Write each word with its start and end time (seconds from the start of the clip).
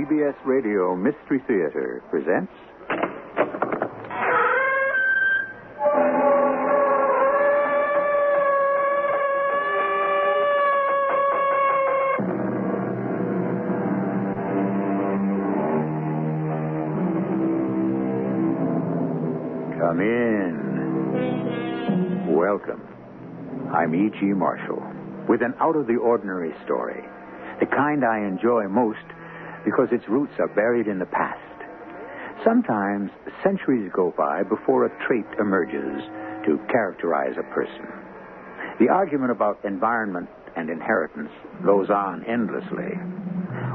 CBS 0.00 0.34
Radio 0.46 0.96
Mystery 0.96 1.40
Theater 1.46 2.02
presents. 2.08 2.50
Come 19.78 20.00
in. 20.00 20.56
Welcome. 22.34 22.80
I'm 23.70 23.94
E.G. 23.94 24.24
Marshall 24.28 24.82
with 25.28 25.42
an 25.42 25.52
out 25.60 25.76
of 25.76 25.86
the 25.86 25.96
ordinary 25.96 26.54
story. 26.64 27.04
The 27.60 27.66
kind 27.66 28.02
I 28.02 28.20
enjoy 28.20 28.66
most 28.66 28.96
because 29.64 29.88
its 29.92 30.08
roots 30.08 30.32
are 30.38 30.48
buried 30.48 30.86
in 30.86 30.98
the 30.98 31.06
past. 31.06 31.40
Sometimes 32.44 33.10
centuries 33.44 33.90
go 33.94 34.14
by 34.16 34.42
before 34.42 34.86
a 34.86 35.06
trait 35.06 35.26
emerges 35.38 36.02
to 36.46 36.58
characterize 36.70 37.36
a 37.38 37.54
person. 37.54 37.86
The 38.78 38.88
argument 38.88 39.30
about 39.30 39.64
environment 39.64 40.28
and 40.56 40.70
inheritance 40.70 41.30
goes 41.64 41.90
on 41.90 42.24
endlessly. 42.24 42.96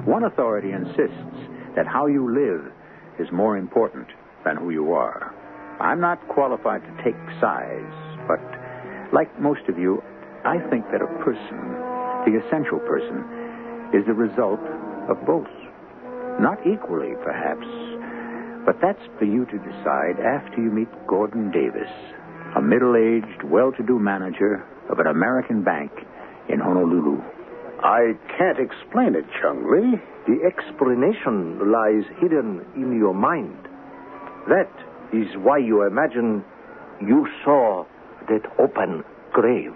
One 0.05 0.23
authority 0.23 0.71
insists 0.71 1.37
that 1.75 1.85
how 1.85 2.07
you 2.07 2.25
live 2.33 2.71
is 3.19 3.31
more 3.31 3.57
important 3.57 4.07
than 4.43 4.57
who 4.57 4.71
you 4.71 4.93
are. 4.93 5.33
I'm 5.79 5.99
not 5.99 6.25
qualified 6.27 6.81
to 6.81 7.03
take 7.03 7.17
sides, 7.39 7.93
but 8.27 8.39
like 9.13 9.29
most 9.39 9.67
of 9.69 9.77
you, 9.77 10.01
I 10.43 10.57
think 10.69 10.85
that 10.91 11.01
a 11.01 11.23
person, 11.23 11.57
the 12.25 12.41
essential 12.45 12.79
person, 12.79 13.21
is 13.93 14.05
the 14.07 14.13
result 14.13 14.61
of 15.09 15.25
both. 15.25 15.64
Not 16.39 16.59
equally, 16.67 17.13
perhaps, 17.23 17.65
but 18.65 18.75
that's 18.81 19.01
for 19.17 19.25
you 19.25 19.45
to 19.45 19.57
decide 19.57 20.19
after 20.19 20.61
you 20.61 20.69
meet 20.69 20.89
Gordon 21.07 21.49
Davis, 21.51 21.89
a 22.55 22.61
middle 22.61 22.95
aged, 22.95 23.43
well 23.43 23.71
to 23.71 23.83
do 23.83 23.99
manager 23.99 24.65
of 24.89 24.99
an 24.99 25.07
American 25.07 25.63
bank 25.63 25.91
in 26.49 26.59
Honolulu. 26.59 27.21
I 27.79 28.13
can't 28.37 28.59
explain 28.59 29.15
it, 29.15 29.25
Chung 29.41 29.69
Lee. 29.71 29.99
The 30.27 30.43
explanation 30.45 31.71
lies 31.71 32.03
hidden 32.19 32.65
in 32.75 32.97
your 32.97 33.13
mind. 33.13 33.67
That 34.47 34.71
is 35.13 35.27
why 35.37 35.59
you 35.59 35.83
imagine 35.83 36.43
you 36.99 37.27
saw 37.43 37.85
that 38.27 38.41
open 38.59 39.03
grave. 39.31 39.75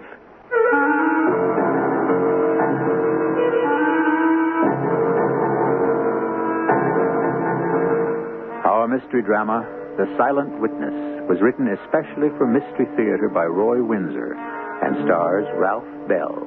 Mystery 8.90 9.22
drama, 9.22 9.62
The 9.96 10.06
Silent 10.18 10.60
Witness, 10.60 11.22
was 11.28 11.38
written 11.40 11.68
especially 11.68 12.28
for 12.36 12.44
Mystery 12.44 12.86
Theater 12.96 13.30
by 13.32 13.44
Roy 13.44 13.84
Windsor 13.84 14.34
and 14.34 15.06
stars 15.06 15.46
Ralph 15.54 15.86
Bell. 16.08 16.42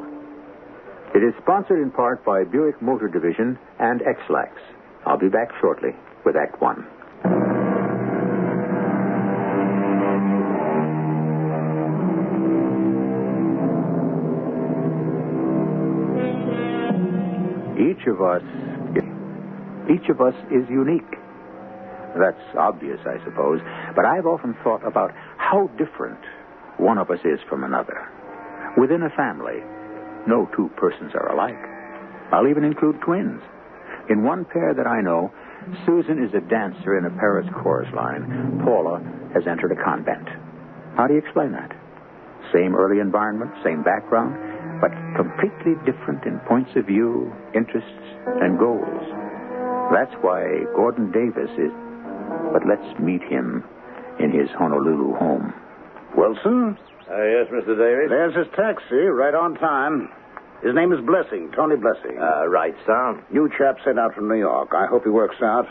It 1.15 1.23
is 1.23 1.33
sponsored 1.41 1.79
in 1.79 1.89
part 1.89 2.25
by 2.25 2.43
Buick 2.43 2.81
Motor 2.81 3.07
Division 3.07 3.57
and 3.79 4.01
Ex-Lax. 4.01 4.51
I'll 5.05 5.17
be 5.17 5.29
back 5.29 5.51
shortly 5.61 5.91
with 6.25 6.35
Act 6.35 6.59
One. 6.59 6.85
Each 17.79 18.05
of 18.07 18.21
us, 18.21 18.43
each 19.89 20.09
of 20.09 20.19
us 20.19 20.35
is 20.51 20.67
unique. 20.69 21.22
That's 22.17 22.57
obvious, 22.57 22.99
I 23.05 23.23
suppose, 23.25 23.59
but 23.95 24.05
I've 24.05 24.25
often 24.25 24.55
thought 24.63 24.85
about 24.85 25.11
how 25.37 25.67
different 25.77 26.19
one 26.77 26.97
of 26.97 27.09
us 27.09 27.19
is 27.25 27.39
from 27.49 27.63
another. 27.63 28.07
Within 28.77 29.03
a 29.03 29.09
family, 29.15 29.61
no 30.27 30.49
two 30.55 30.69
persons 30.77 31.11
are 31.13 31.31
alike. 31.33 31.59
I'll 32.31 32.47
even 32.47 32.63
include 32.63 33.01
twins. 33.01 33.41
In 34.09 34.23
one 34.23 34.45
pair 34.45 34.73
that 34.73 34.87
I 34.87 35.01
know, 35.01 35.31
Susan 35.85 36.21
is 36.21 36.33
a 36.33 36.41
dancer 36.49 36.97
in 36.97 37.05
a 37.05 37.13
Paris 37.17 37.47
chorus 37.61 37.87
line. 37.95 38.61
Paula 38.63 38.99
has 39.33 39.47
entered 39.47 39.71
a 39.71 39.83
convent. 39.83 40.27
How 40.97 41.07
do 41.07 41.13
you 41.13 41.19
explain 41.19 41.51
that? 41.53 41.71
Same 42.51 42.75
early 42.75 42.99
environment, 42.99 43.51
same 43.63 43.81
background, 43.83 44.35
but 44.81 44.91
completely 45.15 45.73
different 45.85 46.25
in 46.25 46.39
points 46.47 46.71
of 46.75 46.85
view, 46.85 47.31
interests, 47.55 48.05
and 48.41 48.59
goals. 48.59 49.05
That's 49.93 50.13
why 50.21 50.43
Gordon 50.75 51.11
Davis 51.11 51.49
is. 51.57 51.71
But 52.51 52.63
let's 52.67 52.99
meet 52.99 53.21
him 53.23 53.63
in 54.19 54.31
his 54.31 54.49
Honolulu 54.57 55.15
home. 55.15 55.53
Wilson? 56.15 56.77
Uh, 57.09 57.23
yes, 57.23 57.47
Mr. 57.51 57.75
Davis. 57.75 58.09
There's 58.09 58.35
his 58.35 58.47
taxi, 58.55 58.95
right 58.95 59.33
on 59.33 59.55
time. 59.55 60.09
His 60.63 60.73
name 60.73 60.93
is 60.93 60.99
Blessing, 61.05 61.51
Tony 61.55 61.75
Blessing. 61.75 62.17
Uh, 62.17 62.47
right, 62.47 62.73
sir. 62.85 63.21
New 63.31 63.49
chap 63.57 63.77
sent 63.83 63.99
out 63.99 64.13
from 64.15 64.29
New 64.29 64.39
York. 64.39 64.69
I 64.73 64.85
hope 64.87 65.03
he 65.03 65.09
works 65.09 65.35
out. 65.41 65.67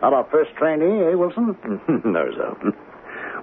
How 0.00 0.08
about 0.08 0.30
first 0.30 0.50
trainee, 0.56 1.12
eh, 1.12 1.14
Wilson? 1.14 1.56
no, 2.04 2.24
sir. 2.34 2.72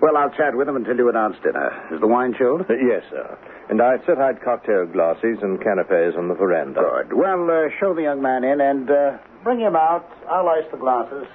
Well, 0.01 0.17
I'll 0.17 0.31
chat 0.31 0.55
with 0.55 0.67
him 0.67 0.75
until 0.75 0.97
you 0.97 1.07
announce 1.07 1.37
dinner. 1.41 1.71
Is 1.93 2.01
the 2.01 2.07
wine 2.07 2.35
chilled? 2.37 2.61
Uh, 2.69 2.73
yes, 2.73 3.03
sir. 3.09 3.37
And 3.69 3.81
I 3.81 3.97
set 4.05 4.17
out 4.17 4.41
cocktail 4.43 4.85
glasses 4.85 5.39
and 5.41 5.61
canapes 5.61 6.17
on 6.17 6.27
the 6.27 6.35
veranda. 6.35 6.81
Good. 6.81 7.13
Well, 7.15 7.47
uh, 7.49 7.69
show 7.79 7.93
the 7.95 8.01
young 8.03 8.21
man 8.21 8.43
in 8.43 8.59
and 8.59 8.89
uh, 8.91 9.17
bring 9.43 9.59
him 9.61 9.77
out. 9.77 10.05
I'll 10.29 10.49
ice 10.49 10.67
the 10.71 10.77
glasses. 10.77 11.25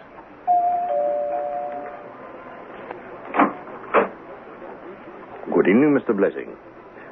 Good 5.69 5.77
evening, 5.77 6.01
Mr. 6.01 6.17
Blessing. 6.17 6.57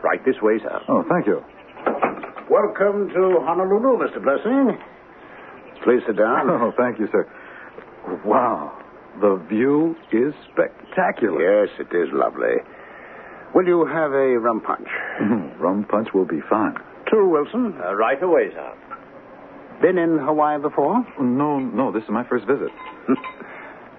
Right 0.03 0.25
this 0.25 0.37
way, 0.41 0.57
sir. 0.63 0.81
Oh, 0.89 1.05
thank 1.11 1.27
you. 1.27 1.45
Welcome 2.49 3.11
to 3.11 3.45
Honolulu, 3.45 4.01
Mr. 4.01 4.17
Blessing. 4.25 4.79
Please 5.85 6.01
sit 6.07 6.17
down. 6.17 6.49
Oh, 6.51 6.73
thank 6.75 6.99
you, 6.99 7.07
sir. 7.13 7.29
Wow. 8.25 8.73
The 9.21 9.37
view 9.51 9.95
is 10.11 10.33
spectacular. 10.51 11.67
Yes, 11.67 11.69
it 11.79 11.95
is 11.95 12.09
lovely. 12.15 12.57
Will 13.55 13.67
you 13.67 13.85
have 13.85 14.13
a 14.13 14.39
rum 14.41 14.63
punch? 14.63 14.89
Mm, 15.21 15.61
Rum 15.61 15.85
punch 15.91 16.09
will 16.15 16.25
be 16.25 16.41
fine. 16.49 16.77
Two, 17.11 17.29
Wilson. 17.29 17.75
Uh, 17.85 17.95
right 17.95 18.23
away, 18.23 18.49
sir. 18.55 18.73
Been 19.83 19.99
in 19.99 20.17
Hawaii 20.17 20.59
before? 20.63 21.05
No, 21.21 21.59
no, 21.59 21.93
this 21.93 22.05
is 22.05 22.09
my 22.09 22.25
first 22.27 22.47
visit. 22.47 22.71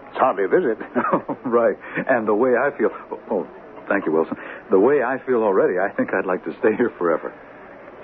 It's 0.10 0.18
hardly 0.24 0.46
a 0.46 0.48
visit. 0.48 0.80
right. 1.46 1.76
And 2.10 2.28
the 2.28 2.34
way 2.34 2.52
I 2.58 2.76
feel. 2.76 2.90
Oh, 3.12 3.20
oh, 3.30 3.48
thank 3.90 4.06
you, 4.06 4.12
Wilson. 4.12 4.38
The 4.72 4.80
way 4.80 5.04
I 5.04 5.18
feel 5.26 5.44
already, 5.44 5.80
I 5.80 5.90
think 5.96 6.14
I'd 6.14 6.26
like 6.26 6.44
to 6.46 6.52
stay 6.60 6.76
here 6.76 6.92
forever. 6.98 7.34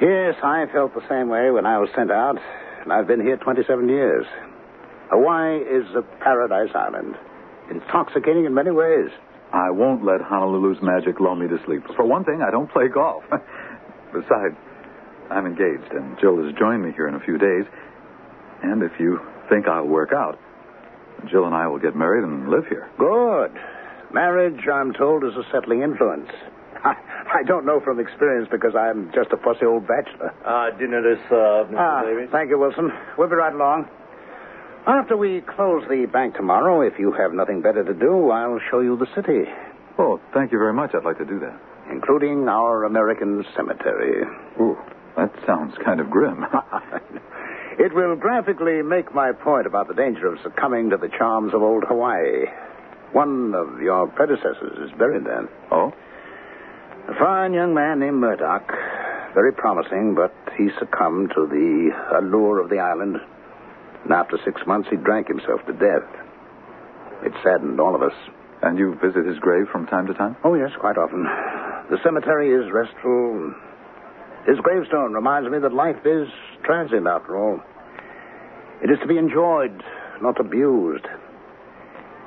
yes, 0.02 0.36
I 0.44 0.66
felt 0.72 0.94
the 0.94 1.08
same 1.10 1.30
way 1.30 1.52
when 1.52 1.66
I 1.66 1.78
was 1.80 1.90
sent 1.96 2.12
out, 2.12 2.38
and 2.84 2.92
I've 2.92 3.08
been 3.08 3.22
here 3.22 3.38
27 3.38 3.90
years. 3.90 4.26
Hawaii 5.10 5.60
is 5.60 5.86
a 5.96 6.02
paradise 6.24 6.74
island, 6.74 7.16
intoxicating 7.70 8.46
in 8.46 8.54
many 8.54 8.72
ways. 8.72 9.10
I 9.54 9.70
won't 9.70 10.04
let 10.04 10.20
Honolulu's 10.22 10.82
magic 10.82 11.20
lull 11.20 11.36
me 11.36 11.48
to 11.48 11.58
sleep. 11.66 11.84
For 11.96 12.06
one 12.06 12.24
thing, 12.26 12.42
I 12.42 12.50
don't 12.50 12.72
play 12.72 12.88
golf. 12.88 13.24
Besides, 14.14 14.56
I'm 15.30 15.46
engaged, 15.46 15.92
and 15.92 16.18
Jill 16.20 16.44
has 16.44 16.54
joined 16.58 16.84
me 16.84 16.92
here 16.96 17.08
in 17.08 17.16
a 17.16 17.20
few 17.20 17.38
days. 17.38 17.66
And 18.64 18.82
if 18.82 18.92
you 19.00 19.20
think 19.50 19.68
I'll 19.68 19.86
work 19.86 20.10
out, 20.16 20.40
Jill 21.30 21.46
and 21.46 21.54
I 21.54 21.68
will 21.68 21.80
get 21.80 21.96
married 21.96 22.24
and 22.24 22.50
live 22.50 22.66
here. 22.68 22.90
Good. 22.98 23.52
Marriage, 24.14 24.68
I'm 24.72 24.94
told, 24.94 25.24
is 25.24 25.34
a 25.36 25.44
settling 25.52 25.82
influence. 25.82 26.30
I, 26.84 26.94
I 27.40 27.44
don't 27.48 27.66
know 27.66 27.80
from 27.80 28.00
experience 28.00 28.48
because 28.52 28.76
I'm 28.76 29.12
just 29.14 29.32
a 29.32 29.38
fussy 29.38 29.66
old 29.66 29.88
bachelor. 29.88 30.34
Uh, 30.46 30.78
dinner 30.78 31.00
is 31.12 31.18
served, 31.30 31.72
Mr. 31.72 31.80
Ah, 31.80 32.04
Davis. 32.04 32.30
thank 32.32 32.50
you, 32.50 32.60
Wilson. 32.60 32.92
We'll 33.18 33.30
be 33.30 33.36
right 33.36 33.54
along. 33.54 33.88
After 34.86 35.16
we 35.16 35.42
close 35.42 35.84
the 35.90 36.06
bank 36.12 36.36
tomorrow, 36.36 36.82
if 36.82 37.00
you 37.00 37.14
have 37.14 37.32
nothing 37.34 37.62
better 37.62 37.84
to 37.86 37.94
do, 37.94 38.30
I'll 38.32 38.60
show 38.70 38.82
you 38.82 38.98
the 38.98 39.08
city, 39.16 39.50
Oh, 39.98 40.20
thank 40.34 40.52
you 40.52 40.58
very 40.58 40.74
much. 40.74 40.92
I'd 40.96 41.06
like 41.06 41.20
to 41.20 41.26
do 41.26 41.40
that. 41.40 41.54
including 41.92 42.48
our 42.50 42.84
American 42.84 43.46
cemetery. 43.56 44.26
Ooh, 44.60 44.76
that 45.16 45.32
sounds 45.46 45.74
kind 45.86 46.00
of 46.02 46.10
grim. 46.10 46.44
it 47.80 47.94
will 47.94 48.16
graphically 48.16 48.82
make 48.82 49.14
my 49.14 49.32
point 49.32 49.68
about 49.68 49.88
the 49.88 49.94
danger 49.94 50.28
of 50.28 50.40
succumbing 50.44 50.90
to 50.90 50.98
the 50.98 51.10
charms 51.18 51.54
of 51.54 51.62
old 51.62 51.84
Hawaii. 51.88 52.46
One 53.14 53.54
of 53.54 53.80
your 53.80 54.08
predecessors 54.08 54.90
is 54.90 54.98
buried 54.98 55.26
there. 55.26 55.48
oh? 55.72 55.94
A 57.08 57.14
fine 57.20 57.54
young 57.54 57.74
man 57.74 58.00
named 58.00 58.18
Murdoch. 58.18 58.68
Very 59.34 59.54
promising, 59.54 60.16
but 60.16 60.34
he 60.58 60.70
succumbed 60.80 61.32
to 61.36 61.46
the 61.48 61.92
allure 62.18 62.60
of 62.60 62.70
the 62.70 62.80
island. 62.80 63.18
And 64.04 64.14
after 64.14 64.38
six 64.44 64.62
months, 64.66 64.90
he 64.90 64.98
drank 64.98 65.28
himself 65.28 65.62
to 65.68 65.74
death. 65.74 66.06
It 67.24 67.34
saddened 67.44 67.80
all 67.80 67.96
of 67.96 68.02
us. 68.02 68.14
And 68.64 68.80
you 68.80 68.96
visit 68.96 69.26
his 69.26 69.38
grave 69.40 69.68
from 69.72 69.86
time 69.88 70.08
to 70.08 70.14
time? 70.14 70.36
Oh, 70.44 70.56
yes, 70.56 70.72
quite 70.80 70.98
often. 70.98 71.24
The 71.90 71.98
cemetery 72.04 72.50
is 72.54 72.72
restful. 72.72 73.54
His 74.48 74.58
gravestone 74.60 75.14
reminds 75.14 75.50
me 75.50 75.60
that 75.60 75.74
life 75.74 76.06
is 76.06 76.28
transient 76.64 77.06
after 77.08 77.38
all. 77.38 77.60
It 78.82 78.90
is 78.90 78.98
to 79.02 79.08
be 79.08 79.18
enjoyed, 79.18 79.84
not 80.22 80.40
abused. 80.40 81.06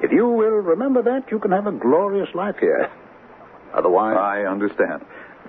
If 0.02 0.12
you 0.12 0.28
will 0.28 0.60
remember 0.60 1.02
that, 1.02 1.30
you 1.30 1.38
can 1.38 1.52
have 1.52 1.66
a 1.66 1.72
glorious 1.72 2.28
life 2.34 2.56
here. 2.60 2.90
Otherwise. 3.74 4.16
I 4.18 4.42
understand. 4.42 5.04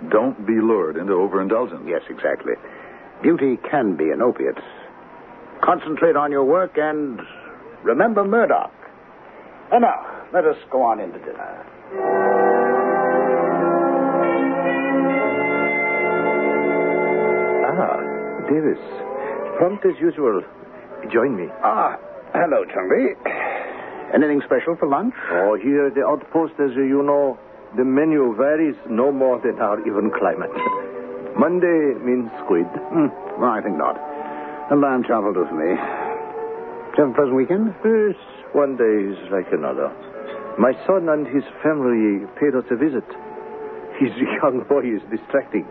Don't 0.09 0.45
be 0.45 0.53
lured 0.61 0.97
into 0.97 1.13
overindulgence. 1.13 1.83
Yes, 1.87 2.01
exactly. 2.09 2.53
Beauty 3.21 3.57
can 3.69 3.95
be 3.95 4.09
an 4.11 4.21
opiate. 4.21 4.57
Concentrate 5.63 6.15
on 6.15 6.31
your 6.31 6.43
work 6.43 6.77
and 6.77 7.19
remember 7.83 8.23
Murdoch. 8.23 8.71
And 9.71 9.81
now, 9.81 10.27
let 10.33 10.45
us 10.45 10.57
go 10.71 10.81
on 10.83 10.99
into 10.99 11.19
dinner. 11.19 11.63
Ah, 17.67 17.99
Davis. 18.49 18.79
Prompt 19.57 19.85
as 19.85 19.99
usual. 19.99 20.41
Join 21.11 21.35
me. 21.35 21.47
Ah, 21.63 21.97
hello, 22.33 22.63
Chumby. 22.65 23.15
Anything 24.13 24.41
special 24.45 24.75
for 24.79 24.87
lunch? 24.87 25.13
Oh, 25.31 25.57
here 25.59 25.87
at 25.87 25.95
the 25.95 26.05
outpost, 26.05 26.53
as 26.59 26.71
you 26.75 27.03
know, 27.03 27.37
the 27.75 27.83
menu 27.83 28.35
varies 28.35 28.75
no 28.89 29.11
more 29.11 29.39
than 29.43 29.59
our 29.59 29.79
even 29.81 30.11
climate. 30.17 30.51
Monday 31.37 31.93
means 32.01 32.31
squid. 32.43 32.65
Hmm, 32.89 33.11
well, 33.39 33.51
I 33.51 33.61
think 33.61 33.77
not. 33.77 33.99
A 34.71 34.75
lamb 34.75 35.03
chop 35.07 35.23
will 35.23 35.33
do 35.33 35.45
for 35.47 35.55
me. 35.59 35.75
Did 35.75 36.97
you 36.97 37.03
have 37.03 37.11
a 37.11 37.15
pleasant 37.15 37.35
weekend? 37.35 37.75
Yes, 37.85 38.15
one 38.53 38.75
day 38.79 38.95
is 39.11 39.19
like 39.31 39.51
another. 39.51 39.91
My 40.57 40.73
son 40.87 41.09
and 41.09 41.27
his 41.27 41.43
family 41.61 42.25
paid 42.39 42.55
us 42.55 42.65
a 42.71 42.75
visit. 42.75 43.05
His 43.99 44.09
young 44.41 44.65
boy 44.67 44.87
is 44.87 45.03
distracting. 45.11 45.67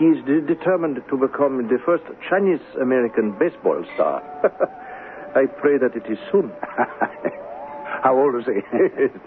He 0.00 0.06
is 0.06 0.24
de- 0.24 0.42
determined 0.42 0.98
to 1.08 1.16
become 1.16 1.68
the 1.68 1.78
first 1.86 2.02
Chinese 2.28 2.64
American 2.80 3.36
baseball 3.38 3.84
star. 3.94 4.18
I 5.36 5.46
pray 5.46 5.78
that 5.78 5.94
it 5.94 6.10
is 6.10 6.18
soon. 6.32 6.50
How 8.04 8.18
old 8.18 8.34
is 8.36 8.44
he? 8.44 8.60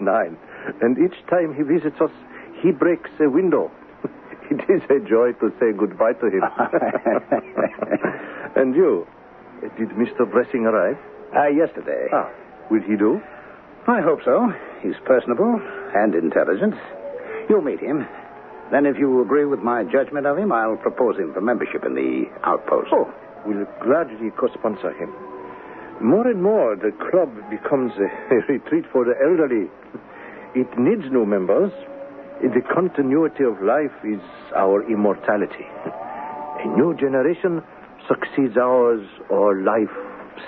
Nine. 0.00 0.38
And 0.80 0.96
each 0.98 1.26
time 1.28 1.52
he 1.52 1.64
visits 1.64 2.00
us, 2.00 2.12
he 2.62 2.70
breaks 2.70 3.10
a 3.20 3.28
window. 3.28 3.70
It 4.50 4.64
is 4.70 4.82
a 4.88 4.98
joy 5.06 5.32
to 5.40 5.52
say 5.60 5.72
goodbye 5.76 6.14
to 6.14 6.26
him. 6.26 6.40
and 8.56 8.74
you? 8.74 9.06
Did 9.76 9.90
Mr. 9.90 10.24
Blessing 10.30 10.64
arrive? 10.64 10.96
Uh, 11.36 11.48
yesterday. 11.48 12.06
Ah, 12.14 12.30
will 12.70 12.80
he 12.80 12.96
do? 12.96 13.20
I 13.86 14.00
hope 14.00 14.20
so. 14.24 14.50
He's 14.80 14.94
personable 15.04 15.60
and 15.94 16.14
intelligent. 16.14 16.74
You'll 17.50 17.60
meet 17.60 17.80
him. 17.80 18.06
Then, 18.70 18.86
if 18.86 18.96
you 18.96 19.20
agree 19.20 19.44
with 19.44 19.60
my 19.60 19.84
judgment 19.84 20.26
of 20.26 20.38
him, 20.38 20.50
I'll 20.50 20.76
propose 20.76 21.18
him 21.18 21.34
for 21.34 21.42
membership 21.42 21.84
in 21.84 21.94
the 21.94 22.24
outpost. 22.44 22.88
Oh, 22.92 23.12
we'll 23.44 23.66
gladly 23.82 24.30
co-sponsor 24.38 24.92
him. 24.92 25.12
More 26.00 26.28
and 26.28 26.42
more, 26.42 26.76
the 26.76 26.92
club 27.10 27.34
becomes 27.50 27.92
a 27.98 28.34
retreat 28.52 28.84
for 28.92 29.04
the 29.04 29.14
elderly. 29.20 29.68
It 30.54 30.68
needs 30.78 31.10
new 31.10 31.26
members. 31.26 31.72
The 32.40 32.62
continuity 32.72 33.42
of 33.44 33.60
life 33.62 33.92
is 34.04 34.20
our 34.54 34.88
immortality. 34.88 35.66
A 36.62 36.66
new 36.76 36.94
generation 36.94 37.62
succeeds 38.06 38.56
ours, 38.56 39.04
or 39.28 39.60
life 39.60 39.90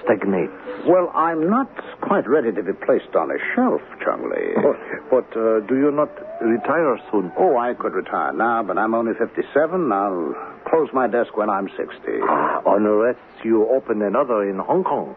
stagnates. 0.04 0.52
Well, 0.86 1.10
I'm 1.14 1.50
not 1.50 1.68
quite 2.00 2.28
ready 2.28 2.52
to 2.52 2.62
be 2.62 2.72
placed 2.72 3.14
on 3.16 3.30
a 3.30 3.38
shelf, 3.54 3.82
Chumley. 4.04 4.54
Oh, 4.56 4.74
but 5.10 5.26
uh, 5.36 5.60
do 5.66 5.76
you 5.76 5.90
not 5.90 6.10
retire 6.40 6.96
soon? 7.10 7.32
Oh, 7.36 7.58
I 7.58 7.74
could 7.74 7.92
retire 7.92 8.32
now, 8.32 8.62
but 8.62 8.78
I'm 8.78 8.94
only 8.94 9.12
57. 9.18 9.92
I'll 9.92 10.34
close 10.68 10.88
my 10.92 11.08
desk 11.08 11.36
when 11.36 11.50
I'm 11.50 11.68
60. 11.76 11.90
Ah, 12.22 12.62
unless 12.66 13.16
you 13.44 13.68
open 13.68 14.00
another 14.02 14.48
in 14.48 14.58
Hong 14.58 14.84
Kong. 14.84 15.16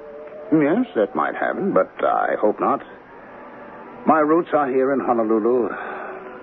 Yes, 0.53 0.85
that 0.95 1.15
might 1.15 1.35
happen, 1.35 1.73
but 1.73 1.89
I 2.05 2.35
hope 2.39 2.59
not. 2.59 2.81
My 4.05 4.19
roots 4.19 4.49
are 4.53 4.69
here 4.69 4.93
in 4.93 4.99
Honolulu. 4.99 5.69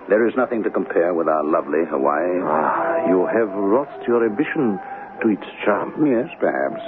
There 0.09 0.27
is 0.27 0.35
nothing 0.37 0.63
to 0.65 0.71
compare 0.71 1.15
with 1.15 1.29
our 1.29 1.45
lovely 1.45 1.85
Hawaii. 1.89 2.41
Ah, 2.43 3.07
you 3.07 3.27
have 3.31 3.55
lost 3.55 4.03
your 4.09 4.27
ambition 4.27 4.81
to 5.23 5.29
its 5.29 5.47
charm. 5.65 5.95
Yes, 6.05 6.27
perhaps. 6.41 6.83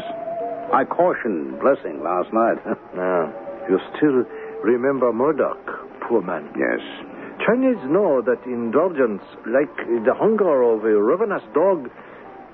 I 0.75 0.85
cautioned 0.85 1.61
Blessing 1.61 2.03
last 2.03 2.33
night. 2.33 2.59
Ah, 2.99 3.31
you 3.71 3.79
still 3.97 4.25
remember 4.65 5.13
Murdoch, 5.13 5.63
poor 6.09 6.21
man. 6.23 6.51
yes. 6.59 6.81
Chinese 7.47 7.79
know 7.87 8.21
that 8.23 8.43
indulgence, 8.47 9.23
like 9.47 9.71
the 10.07 10.15
hunger 10.15 10.63
of 10.63 10.85
a 10.85 11.01
ravenous 11.01 11.43
dog, 11.55 11.87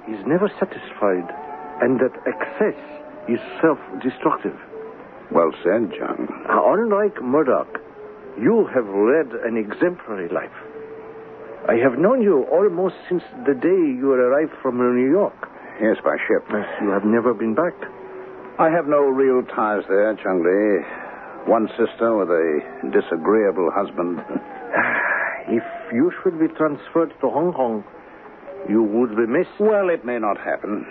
is 0.08 0.20
never 0.26 0.48
satisfied, 0.60 1.28
and 1.80 2.00
that 2.00 2.12
excess 2.26 2.76
is 3.28 3.40
self-destructive. 3.60 4.56
Well 5.30 5.52
said, 5.62 5.92
John. 5.98 6.28
Unlike 6.48 7.22
Murdoch, 7.22 7.78
you 8.40 8.66
have 8.74 8.86
led 8.86 9.28
an 9.44 9.56
exemplary 9.56 10.28
life. 10.32 10.54
I 11.68 11.74
have 11.76 11.98
known 11.98 12.22
you 12.22 12.46
almost 12.50 12.94
since 13.08 13.22
the 13.46 13.52
day 13.54 13.82
you 14.00 14.12
arrived 14.12 14.52
from 14.62 14.78
New 14.78 15.10
York. 15.10 15.36
Yes, 15.82 15.96
by 16.02 16.16
ship. 16.26 16.48
You 16.80 16.90
have 16.90 17.04
never 17.04 17.34
been 17.34 17.54
back. 17.54 17.74
I 18.58 18.70
have 18.70 18.86
no 18.86 19.06
real 19.06 19.44
ties 19.54 19.84
there, 19.88 20.14
Chungli. 20.16 21.46
One 21.46 21.68
sister 21.76 22.16
with 22.16 22.28
a 22.30 22.90
disagreeable 22.90 23.70
husband. 23.74 24.18
If 25.50 25.64
you 25.94 26.12
should 26.22 26.38
be 26.38 26.48
transferred 26.48 27.14
to 27.22 27.30
Hong 27.30 27.54
Kong, 27.54 27.82
you 28.68 28.82
would 28.82 29.16
be 29.16 29.24
missed. 29.26 29.58
Well, 29.58 29.88
it 29.88 30.04
may 30.04 30.18
not 30.18 30.36
happen. 30.36 30.84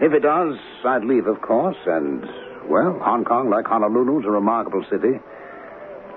If 0.00 0.12
it 0.12 0.20
does, 0.20 0.56
I'd 0.84 1.04
leave, 1.04 1.26
of 1.26 1.40
course, 1.40 1.76
and, 1.86 2.22
well, 2.68 2.98
Hong 3.02 3.24
Kong, 3.24 3.48
like 3.48 3.66
Honolulu, 3.66 4.20
is 4.20 4.26
a 4.26 4.30
remarkable 4.30 4.84
city. 4.90 5.20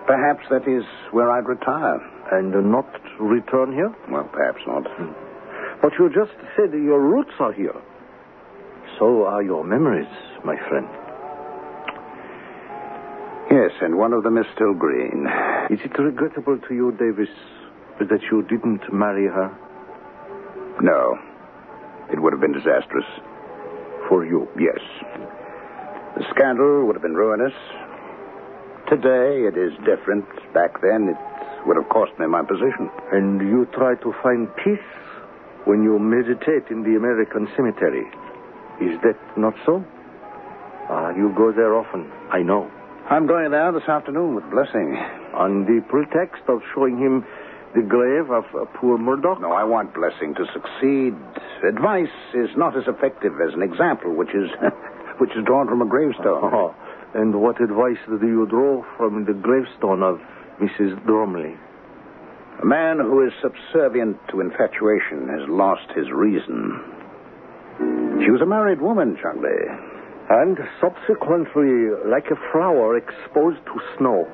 Perhaps 0.05 0.43
that 0.49 0.67
is 0.67 0.83
where 1.11 1.31
I'd 1.31 1.47
retire. 1.47 1.99
And 2.31 2.51
not 2.71 2.89
return 3.19 3.73
here? 3.73 3.93
Well, 4.11 4.29
perhaps 4.31 4.59
not. 4.67 4.83
Hmm. 4.85 5.13
But 5.81 5.93
you 5.97 6.09
just 6.09 6.35
said 6.55 6.73
your 6.73 6.99
roots 6.99 7.31
are 7.39 7.53
here. 7.53 7.75
So 8.99 9.25
are 9.25 9.41
your 9.41 9.63
memories, 9.63 10.11
my 10.43 10.57
friend. 10.67 10.87
Yes, 13.49 13.71
and 13.81 13.97
one 13.97 14.13
of 14.13 14.23
them 14.23 14.37
is 14.37 14.45
still 14.53 14.73
green. 14.73 15.25
Is 15.71 15.79
it 15.83 15.97
regrettable 15.97 16.59
to 16.67 16.73
you, 16.73 16.91
Davis, 16.99 17.29
that 17.99 18.21
you 18.31 18.43
didn't 18.43 18.91
marry 18.93 19.25
her 19.25 19.49
No. 20.81 21.17
It 22.11 22.21
would 22.21 22.33
have 22.33 22.41
been 22.41 22.53
disastrous. 22.53 23.05
For 24.09 24.25
you? 24.25 24.49
Yes. 24.59 24.81
The 26.17 26.25
scandal 26.35 26.85
would 26.87 26.95
have 26.95 27.03
been 27.03 27.15
ruinous. 27.15 27.53
Today, 28.89 29.45
it 29.45 29.55
is 29.55 29.71
different. 29.85 30.25
Back 30.53 30.81
then, 30.81 31.13
it 31.13 31.67
would 31.67 31.77
have 31.77 31.87
cost 31.89 32.11
me 32.19 32.25
my 32.25 32.41
position. 32.41 32.89
And 33.13 33.39
you 33.39 33.67
try 33.71 33.95
to 33.95 34.13
find 34.23 34.49
peace 34.57 34.89
when 35.65 35.83
you 35.83 35.99
meditate 35.99 36.67
in 36.71 36.81
the 36.83 36.97
American 36.97 37.47
cemetery. 37.55 38.03
Is 38.81 38.99
that 39.03 39.19
not 39.37 39.53
so? 39.65 39.85
Ah, 40.89 41.13
you 41.15 41.31
go 41.37 41.51
there 41.51 41.75
often, 41.75 42.09
I 42.31 42.41
know. 42.41 42.71
I'm 43.09 43.27
going 43.27 43.51
there 43.51 43.71
this 43.71 43.87
afternoon 43.87 44.35
with 44.35 44.49
Blessing. 44.49 44.97
On 45.35 45.65
the 45.65 45.81
pretext 45.87 46.41
of 46.47 46.61
showing 46.73 46.97
him 46.97 47.25
the 47.75 47.81
grave 47.81 48.31
of 48.31 48.45
uh, 48.55 48.65
poor 48.75 48.97
Murdoch? 48.97 49.41
No, 49.41 49.51
I 49.51 49.63
want 49.63 49.93
Blessing 49.93 50.33
to 50.35 50.45
succeed. 50.53 51.13
Advice 51.67 52.13
is 52.33 52.49
not 52.57 52.75
as 52.77 52.83
effective 52.87 53.33
as 53.41 53.53
an 53.53 53.61
example, 53.61 54.15
which 54.15 54.29
is 54.29 54.49
which 55.19 55.31
is 55.31 55.43
drawn 55.45 55.67
from 55.67 55.81
a 55.81 55.85
gravestone. 55.85 56.39
Oh, 56.43 56.75
and 57.13 57.41
what 57.41 57.61
advice 57.61 57.97
do 58.07 58.25
you 58.25 58.45
draw 58.47 58.83
from 58.97 59.25
the 59.25 59.33
gravestone 59.33 60.03
of 60.03 60.19
Mrs. 60.61 61.03
Bromley? 61.05 61.55
A 62.61 62.65
man 62.65 62.99
who 62.99 63.25
is 63.25 63.31
subservient 63.41 64.17
to 64.29 64.41
infatuation 64.41 65.29
has 65.29 65.47
lost 65.47 65.89
his 65.95 66.11
reason. 66.11 66.75
She 68.23 68.31
was 68.31 68.41
a 68.41 68.45
married 68.45 68.81
woman, 68.81 69.15
Chungley. 69.15 69.63
And 70.29 70.59
subsequently, 70.81 71.89
like 72.05 72.27
a 72.29 72.37
flower 72.51 72.97
exposed 72.97 73.63
to 73.65 73.79
snow, 73.97 74.27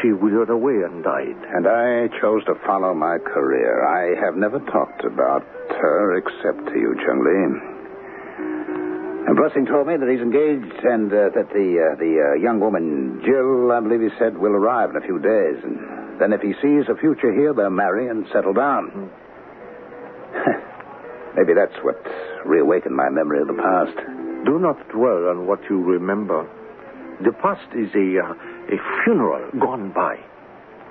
she 0.00 0.12
withered 0.12 0.50
away 0.50 0.82
and 0.84 1.02
died. 1.02 1.36
And 1.54 1.66
I 1.66 2.08
chose 2.20 2.44
to 2.46 2.54
follow 2.66 2.94
my 2.94 3.18
career. 3.18 3.84
I 3.84 4.14
have 4.24 4.36
never 4.36 4.58
talked 4.58 5.04
about 5.04 5.42
her 5.68 6.16
except 6.16 6.66
to 6.66 6.78
you, 6.78 6.94
Chungley. 7.04 7.74
And 9.26 9.36
Blessing 9.36 9.64
told 9.66 9.86
me 9.86 9.96
that 9.96 10.08
he's 10.08 10.20
engaged 10.20 10.84
and 10.84 11.08
uh, 11.08 11.32
that 11.32 11.48
the 11.48 11.68
uh, 11.80 11.96
the 11.96 12.12
uh, 12.20 12.34
young 12.42 12.60
woman, 12.60 13.22
Jill, 13.24 13.72
I 13.72 13.80
believe 13.80 14.00
he 14.00 14.12
said, 14.18 14.36
will 14.36 14.52
arrive 14.52 14.90
in 14.90 14.96
a 14.96 15.00
few 15.00 15.18
days. 15.18 15.64
And 15.64 16.20
then 16.20 16.32
if 16.32 16.42
he 16.42 16.52
sees 16.60 16.84
a 16.92 16.96
future 17.00 17.32
here, 17.32 17.54
they'll 17.54 17.70
marry 17.70 18.08
and 18.08 18.26
settle 18.32 18.52
down. 18.52 19.10
Maybe 21.36 21.54
that's 21.56 21.74
what 21.82 21.96
reawakened 22.44 22.94
my 22.94 23.08
memory 23.08 23.40
of 23.40 23.48
the 23.48 23.56
past. 23.56 23.96
Do 24.44 24.58
not 24.58 24.76
dwell 24.92 25.32
on 25.32 25.46
what 25.46 25.60
you 25.70 25.80
remember. 25.80 26.46
The 27.22 27.32
past 27.32 27.72
is 27.74 27.94
a, 27.94 28.18
uh, 28.18 28.34
a 28.74 29.04
funeral 29.04 29.50
gone 29.60 29.92
by. 29.92 30.18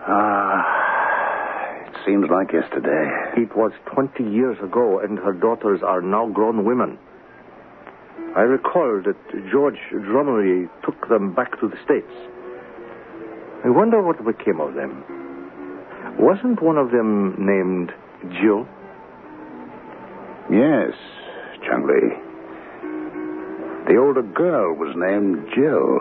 Ah, 0.07 1.87
it 1.87 1.95
seems 2.05 2.29
like 2.29 2.53
yesterday. 2.53 3.41
It 3.41 3.55
was 3.55 3.71
20 3.93 4.23
years 4.23 4.57
ago, 4.63 4.99
and 4.99 5.17
her 5.19 5.33
daughters 5.33 5.81
are 5.83 6.01
now 6.01 6.27
grown 6.29 6.63
women. 6.65 6.97
I 8.35 8.41
recall 8.41 9.01
that 9.05 9.51
George 9.51 9.77
Drumley 9.91 10.69
took 10.83 11.07
them 11.09 11.33
back 11.33 11.59
to 11.59 11.67
the 11.67 11.77
States. 11.83 12.11
I 13.65 13.69
wonder 13.69 14.01
what 14.01 14.17
became 14.25 14.59
of 14.59 14.73
them. 14.73 15.03
Wasn't 16.19 16.61
one 16.61 16.77
of 16.77 16.91
them 16.91 17.35
named 17.37 17.91
Jill? 18.41 18.67
Yes, 20.51 20.93
Chung 21.65 21.87
Lee. 21.87 22.32
The 23.87 23.97
older 23.97 24.23
girl 24.23 24.73
was 24.75 24.95
named 24.95 25.49
Jill. 25.53 25.99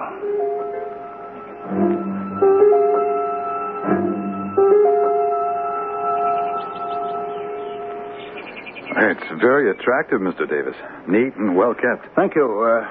It's 8.94 9.40
very 9.40 9.70
attractive, 9.70 10.20
Mr. 10.20 10.48
Davis. 10.48 10.76
Neat 11.08 11.34
and 11.36 11.56
well 11.56 11.74
kept. 11.74 12.14
Thank 12.14 12.34
you. 12.36 12.44
Uh, 12.44 12.86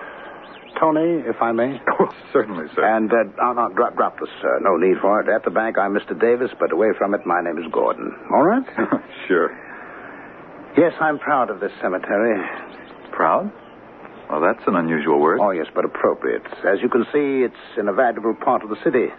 Tony, 0.80 1.22
if 1.28 1.42
I 1.42 1.52
may. 1.52 1.80
Oh, 2.00 2.10
certainly, 2.34 2.66
sir. 2.74 2.84
And, 2.84 3.12
uh, 3.12 3.24
no, 3.38 3.54
no, 3.54 3.70
drop, 3.76 3.96
drop 3.96 4.20
this, 4.20 4.30
sir. 4.42 4.60
No 4.62 4.76
need 4.78 4.98
for 5.02 5.22
it. 5.22 5.30
At 5.30 5.44
the 5.44 5.52
bank, 5.52 5.78
I'm 5.78 5.94
Mr. 5.94 6.20
Davis, 6.20 6.50
but 6.60 6.72
away 6.72 6.88
from 6.98 7.14
it, 7.14 7.22
my 7.28 7.40
name 7.42 7.60
is 7.60 7.66
Gordon. 7.72 8.12
All 8.34 8.42
right? 8.42 8.64
sure. 9.28 9.52
yes, 10.76 10.94
I'm 11.00 11.20
proud 11.20 11.52
of 11.52 11.60
this 11.60 11.72
cemetery. 11.82 12.42
Proud? 13.12 13.52
Well, 14.32 14.40
that's 14.40 14.66
an 14.66 14.78
unusual 14.78 15.20
word. 15.20 15.40
Oh, 15.42 15.52
yes, 15.52 15.68
but 15.76 15.84
appropriate. 15.84 16.48
As 16.64 16.80
you 16.82 16.88
can 16.88 17.04
see, 17.12 17.44
it's 17.44 17.78
in 17.78 17.90
a 17.90 17.94
valuable 17.94 18.34
part 18.34 18.64
of 18.64 18.70
the 18.70 18.80
city. 18.82 19.12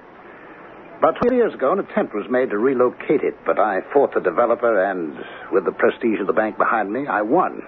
About 0.97 1.21
two 1.21 1.35
years 1.35 1.53
ago, 1.53 1.71
an 1.73 1.81
attempt 1.81 2.15
was 2.15 2.25
made 2.31 2.49
to 2.49 2.57
relocate 2.57 3.21
it, 3.21 3.37
but 3.45 3.59
I 3.59 3.81
fought 3.93 4.15
the 4.15 4.21
developer, 4.21 4.73
and 4.83 5.13
with 5.53 5.67
the 5.67 5.73
prestige 5.73 6.19
of 6.19 6.29
the 6.29 6.33
bank 6.33 6.57
behind 6.57 6.91
me, 6.91 7.07
I 7.07 7.21
won. 7.21 7.61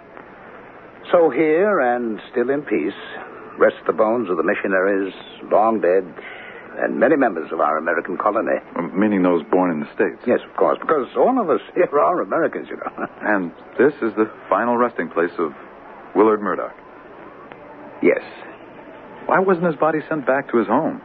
So 1.12 1.28
here, 1.28 1.80
and 1.80 2.18
still 2.30 2.48
in 2.48 2.62
peace, 2.62 2.96
rest 3.58 3.76
the 3.86 3.92
bones 3.92 4.30
of 4.30 4.38
the 4.38 4.42
missionaries, 4.42 5.12
long 5.52 5.82
dead, 5.82 6.06
and 6.78 6.98
many 6.98 7.16
members 7.16 7.52
of 7.52 7.60
our 7.60 7.76
American 7.76 8.16
colony. 8.16 8.56
Meaning 8.94 9.22
those 9.22 9.42
born 9.50 9.70
in 9.70 9.80
the 9.80 9.92
States. 9.92 10.22
Yes, 10.26 10.40
of 10.48 10.56
course, 10.56 10.78
because 10.80 11.08
all 11.14 11.38
of 11.38 11.50
us 11.50 11.60
here 11.74 11.92
are 11.92 12.22
Americans, 12.22 12.68
you 12.70 12.76
know. 12.76 13.06
And 13.20 13.52
this 13.76 13.92
is 14.00 14.14
the 14.16 14.32
final 14.48 14.78
resting 14.78 15.10
place 15.10 15.32
of 15.38 15.52
Willard 16.14 16.40
Murdoch. 16.40 16.72
Yes, 18.04 18.20
Why 19.26 19.38
wasn't 19.40 19.64
his 19.66 19.76
body 19.76 20.00
sent 20.08 20.26
back 20.26 20.50
to 20.52 20.58
his 20.58 20.68
home? 20.68 21.00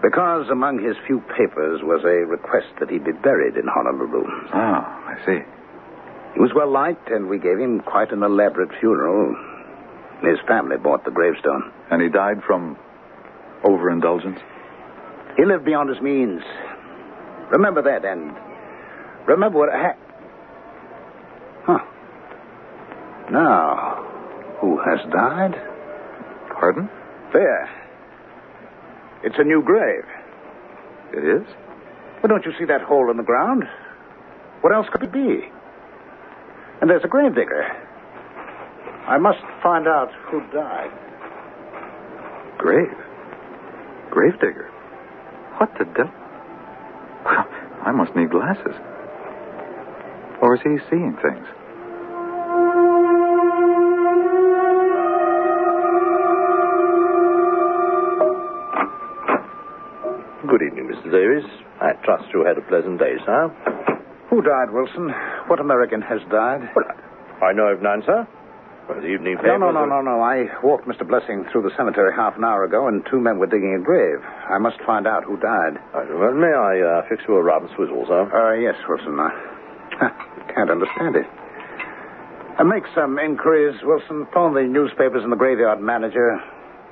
because 0.00 0.48
among 0.48 0.78
his 0.80 0.96
few 1.08 1.18
papers 1.36 1.80
was 1.82 2.02
a 2.04 2.24
request 2.24 2.68
that 2.78 2.88
he 2.88 2.98
be 2.98 3.10
buried 3.12 3.56
in 3.56 3.66
Honolulu. 3.66 4.22
Ah, 4.54 4.86
I 5.10 5.16
see. 5.26 5.40
He 6.34 6.40
was 6.40 6.52
well 6.54 6.70
liked, 6.70 7.08
and 7.10 7.28
we 7.28 7.38
gave 7.40 7.58
him 7.58 7.80
quite 7.80 8.12
an 8.12 8.22
elaborate 8.22 8.70
funeral. 8.78 9.34
His 10.22 10.38
family 10.46 10.76
bought 10.78 11.04
the 11.04 11.10
gravestone. 11.10 11.72
And 11.90 12.00
he 12.00 12.08
died 12.08 12.42
from 12.46 12.78
overindulgence? 13.64 14.38
He 15.36 15.44
lived 15.44 15.64
beyond 15.64 15.90
his 15.90 16.00
means. 16.00 16.42
Remember 17.50 17.82
that, 17.82 18.04
and 18.04 18.32
remember 19.26 19.58
what 19.58 19.70
ha- 19.72 19.98
Huh. 21.66 21.84
Now, 23.32 24.04
who 24.60 24.78
has 24.78 25.00
died? 25.10 25.60
Pardon? 26.58 26.88
There. 27.32 27.68
It's 29.22 29.36
a 29.38 29.44
new 29.44 29.62
grave. 29.62 30.04
It 31.12 31.24
is? 31.24 31.46
Well, 32.22 32.28
don't 32.28 32.44
you 32.44 32.52
see 32.58 32.64
that 32.66 32.82
hole 32.82 33.10
in 33.10 33.16
the 33.16 33.22
ground? 33.22 33.64
What 34.60 34.74
else 34.74 34.86
could 34.90 35.02
it 35.02 35.12
be? 35.12 35.48
And 36.80 36.90
there's 36.90 37.04
a 37.04 37.08
grave 37.08 37.34
digger. 37.34 37.62
I 39.06 39.18
must 39.18 39.38
find 39.62 39.86
out 39.86 40.10
who 40.30 40.40
died. 40.52 40.90
Grave. 42.58 42.96
Grave 44.10 44.34
digger? 44.40 44.68
What 45.58 45.70
the 45.78 45.84
devil? 45.84 46.12
Well, 47.24 47.46
I 47.84 47.92
must 47.92 48.14
need 48.14 48.30
glasses. 48.30 48.74
Or 50.42 50.54
is 50.54 50.60
he 50.62 50.76
seeing 50.90 51.16
things? 51.22 51.46
Mr. 61.08 61.12
Davis. 61.12 61.50
I 61.80 61.92
trust 62.04 62.24
you 62.34 62.44
had 62.44 62.58
a 62.58 62.62
pleasant 62.68 62.98
day, 62.98 63.14
sir. 63.24 63.48
Who 64.30 64.42
died, 64.42 64.70
Wilson? 64.70 65.08
What 65.46 65.60
American 65.60 66.02
has 66.02 66.20
died? 66.30 66.68
Well, 66.76 66.84
I 67.42 67.52
know 67.52 67.68
of 67.68 67.80
none, 67.82 68.02
sir. 68.04 68.26
Well, 68.88 69.00
the 69.00 69.06
evening 69.08 69.34
No, 69.36 69.40
papers... 69.42 69.60
no, 69.60 69.70
no, 69.70 69.80
are- 69.80 69.86
no, 69.86 70.00
no. 70.02 70.20
I 70.20 70.44
walked 70.62 70.86
Mr. 70.88 71.06
Blessing 71.06 71.44
through 71.52 71.62
the 71.62 71.72
cemetery 71.76 72.12
half 72.14 72.36
an 72.36 72.44
hour 72.44 72.64
ago, 72.64 72.88
and 72.88 73.04
two 73.10 73.20
men 73.20 73.38
were 73.38 73.46
digging 73.46 73.74
a 73.74 73.82
grave. 73.84 74.20
I 74.48 74.58
must 74.58 74.80
find 74.86 75.06
out 75.06 75.24
who 75.24 75.36
died. 75.38 75.76
Uh, 75.94 76.04
well, 76.18 76.32
may 76.34 76.52
I 76.52 76.80
uh, 76.80 77.02
fix 77.08 77.22
you 77.28 77.36
a 77.36 77.42
rum 77.42 77.68
swizzle, 77.76 78.04
sir? 78.08 78.24
Uh, 78.28 78.54
yes, 78.60 78.74
Wilson. 78.88 79.18
I 79.20 79.30
can't 80.54 80.70
understand 80.70 81.16
it. 81.16 81.26
Uh, 82.58 82.64
make 82.64 82.84
some 82.94 83.18
inquiries, 83.18 83.80
Wilson. 83.84 84.26
Phone 84.34 84.54
the 84.54 84.62
newspapers 84.62 85.22
and 85.22 85.30
the 85.32 85.36
graveyard 85.36 85.80
manager, 85.80 86.40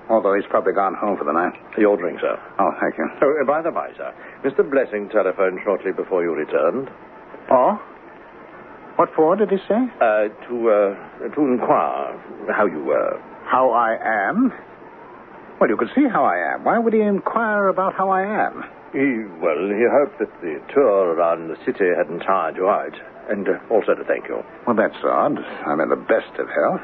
although 0.08 0.34
he's 0.34 0.46
probably 0.50 0.72
gone 0.72 0.94
home 0.94 1.16
for 1.16 1.24
the 1.24 1.32
night. 1.32 1.52
Your 1.78 1.96
drink, 1.96 2.20
sir. 2.20 2.38
Oh, 2.58 2.70
thank 2.80 2.96
you. 2.98 3.06
Oh, 3.22 3.34
uh, 3.42 3.44
by 3.46 3.62
the 3.62 3.70
by, 3.70 3.90
sir, 3.96 4.12
Mr. 4.44 4.68
Blessing 4.68 5.08
telephoned 5.10 5.58
shortly 5.64 5.92
before 5.92 6.22
you 6.22 6.32
returned 6.32 6.88
Oh? 7.50 7.78
What 8.96 9.10
for, 9.14 9.36
did 9.36 9.50
he 9.50 9.58
say? 9.68 9.76
uh, 10.00 10.28
to 10.48 10.70
uh, 10.70 11.28
to 11.34 11.40
inquire 11.44 12.16
how 12.56 12.66
you 12.66 12.82
were. 12.82 13.20
How 13.44 13.70
I 13.70 13.94
am? 14.28 14.50
Well, 15.60 15.68
you 15.70 15.76
can 15.76 15.88
see 15.94 16.08
how 16.10 16.24
I 16.24 16.54
am. 16.54 16.64
Why 16.64 16.78
would 16.78 16.92
he 16.92 17.00
inquire 17.00 17.68
about 17.68 17.94
how 17.94 18.08
I 18.10 18.22
am? 18.22 18.64
He, 18.92 19.24
well, 19.42 19.68
he 19.68 19.84
hoped 19.92 20.18
that 20.20 20.32
the 20.40 20.60
tour 20.72 21.12
around 21.14 21.48
the 21.48 21.56
city 21.66 21.84
hadn't 21.96 22.20
tired 22.20 22.56
you 22.56 22.68
out, 22.68 22.94
and 23.28 23.46
uh, 23.48 23.52
also 23.70 23.94
to 23.94 24.04
thank 24.04 24.28
you. 24.28 24.40
Well, 24.66 24.76
that's 24.76 24.96
odd. 25.04 25.38
I'm 25.66 25.80
in 25.80 25.88
the 25.90 25.96
best 25.96 26.32
of 26.40 26.48
health. 26.48 26.80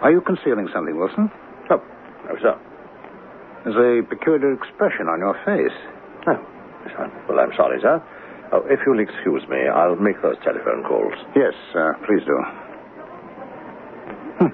Are 0.00 0.10
you 0.10 0.20
concealing 0.22 0.68
something, 0.72 0.96
Wilson? 0.96 1.30
Oh, 1.70 1.82
no, 2.28 2.36
sir. 2.40 2.58
There's 3.64 3.76
a 3.76 4.06
peculiar 4.08 4.52
expression 4.54 5.08
on 5.08 5.18
your 5.20 5.34
face. 5.44 5.76
Oh. 6.26 6.38
Well, 7.28 7.38
I'm 7.40 7.52
sorry, 7.56 7.80
sir. 7.82 8.02
Oh, 8.52 8.62
if 8.70 8.80
you'll 8.86 9.00
excuse 9.00 9.42
me, 9.48 9.68
I'll 9.68 9.96
make 9.96 10.20
those 10.22 10.36
telephone 10.42 10.82
calls. 10.84 11.12
Yes, 11.36 11.52
uh, 11.74 11.92
please 12.06 12.24
do. 12.24 12.36
Hmm. 14.40 14.52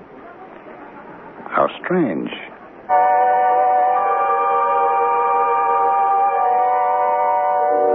How 1.47 1.69
strange. 1.85 2.31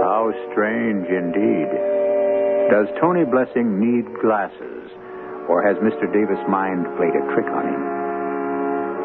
How 0.02 0.32
strange 0.52 1.06
indeed. 1.08 1.68
Does 2.70 2.86
Tony 3.00 3.24
Blessing 3.24 3.78
need 3.78 4.06
glasses, 4.22 4.90
or 5.48 5.62
has 5.66 5.76
Mr. 5.82 6.06
Davis' 6.12 6.42
mind 6.48 6.86
played 6.96 7.14
a 7.14 7.22
trick 7.34 7.46
on 7.50 7.66
him? 7.66 7.82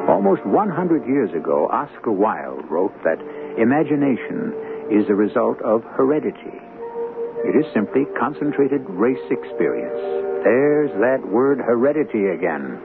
Almost 0.07 0.45
100 0.45 1.07
years 1.07 1.33
ago, 1.33 1.67
Oscar 1.71 2.11
Wilde 2.11 2.65
wrote 2.69 2.93
that 3.03 3.17
imagination 3.57 4.53
is 4.93 5.07
the 5.07 5.15
result 5.15 5.59
of 5.63 5.81
heredity. 5.97 6.61
It 7.41 7.57
is 7.57 7.65
simply 7.73 8.05
concentrated 8.17 8.85
race 8.85 9.25
experience. 9.31 9.97
There's 10.45 10.91
that 11.01 11.25
word 11.25 11.57
heredity 11.57 12.29
again. 12.29 12.77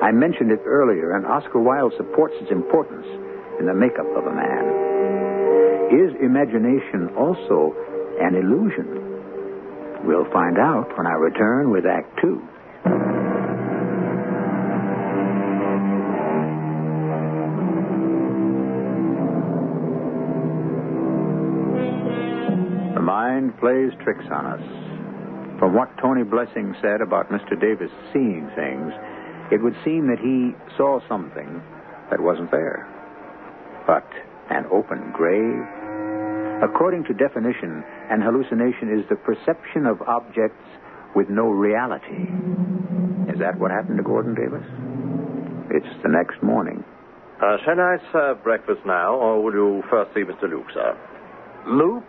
I 0.00 0.12
mentioned 0.12 0.52
it 0.52 0.62
earlier, 0.64 1.16
and 1.16 1.26
Oscar 1.26 1.58
Wilde 1.58 1.92
supports 1.96 2.34
its 2.40 2.52
importance 2.52 3.06
in 3.58 3.66
the 3.66 3.74
makeup 3.74 4.06
of 4.14 4.26
a 4.26 4.34
man. 4.34 4.62
Is 5.90 6.14
imagination 6.22 7.10
also 7.18 7.74
an 8.22 8.38
illusion? 8.38 10.06
We'll 10.06 10.30
find 10.30 10.56
out 10.58 10.96
when 10.96 11.06
I 11.06 11.14
return 11.18 11.72
with 11.72 11.84
Act 11.84 12.14
Two. 12.22 12.46
Plays 23.60 23.92
tricks 24.02 24.26
on 24.30 24.46
us. 24.46 24.64
From 25.58 25.74
what 25.74 25.90
Tony 26.00 26.22
Blessing 26.22 26.74
said 26.80 27.00
about 27.00 27.30
Mr. 27.30 27.58
Davis 27.58 27.90
seeing 28.12 28.48
things, 28.54 28.92
it 29.50 29.62
would 29.62 29.74
seem 29.84 30.06
that 30.06 30.22
he 30.22 30.54
saw 30.76 31.00
something 31.08 31.62
that 32.10 32.20
wasn't 32.20 32.50
there. 32.50 32.86
But 33.86 34.06
an 34.50 34.66
open 34.70 35.12
grave? 35.12 35.64
According 36.62 37.04
to 37.04 37.14
definition, 37.14 37.82
an 38.10 38.20
hallucination 38.20 38.90
is 38.92 39.08
the 39.08 39.16
perception 39.16 39.86
of 39.86 40.02
objects 40.02 40.62
with 41.14 41.28
no 41.28 41.48
reality. 41.48 42.28
Is 43.32 43.38
that 43.38 43.58
what 43.58 43.70
happened 43.70 43.98
to 43.98 44.02
Gordon 44.02 44.34
Davis? 44.34 44.66
It's 45.70 46.02
the 46.02 46.08
next 46.08 46.42
morning. 46.42 46.84
Uh, 47.42 47.56
shall 47.64 47.78
I 47.78 47.96
serve 48.12 48.42
breakfast 48.42 48.80
now, 48.84 49.14
or 49.14 49.42
will 49.42 49.52
you 49.52 49.82
first 49.90 50.12
see 50.14 50.22
Mr. 50.22 50.50
Luke, 50.50 50.66
sir? 50.74 50.96
Luke? 51.66 52.04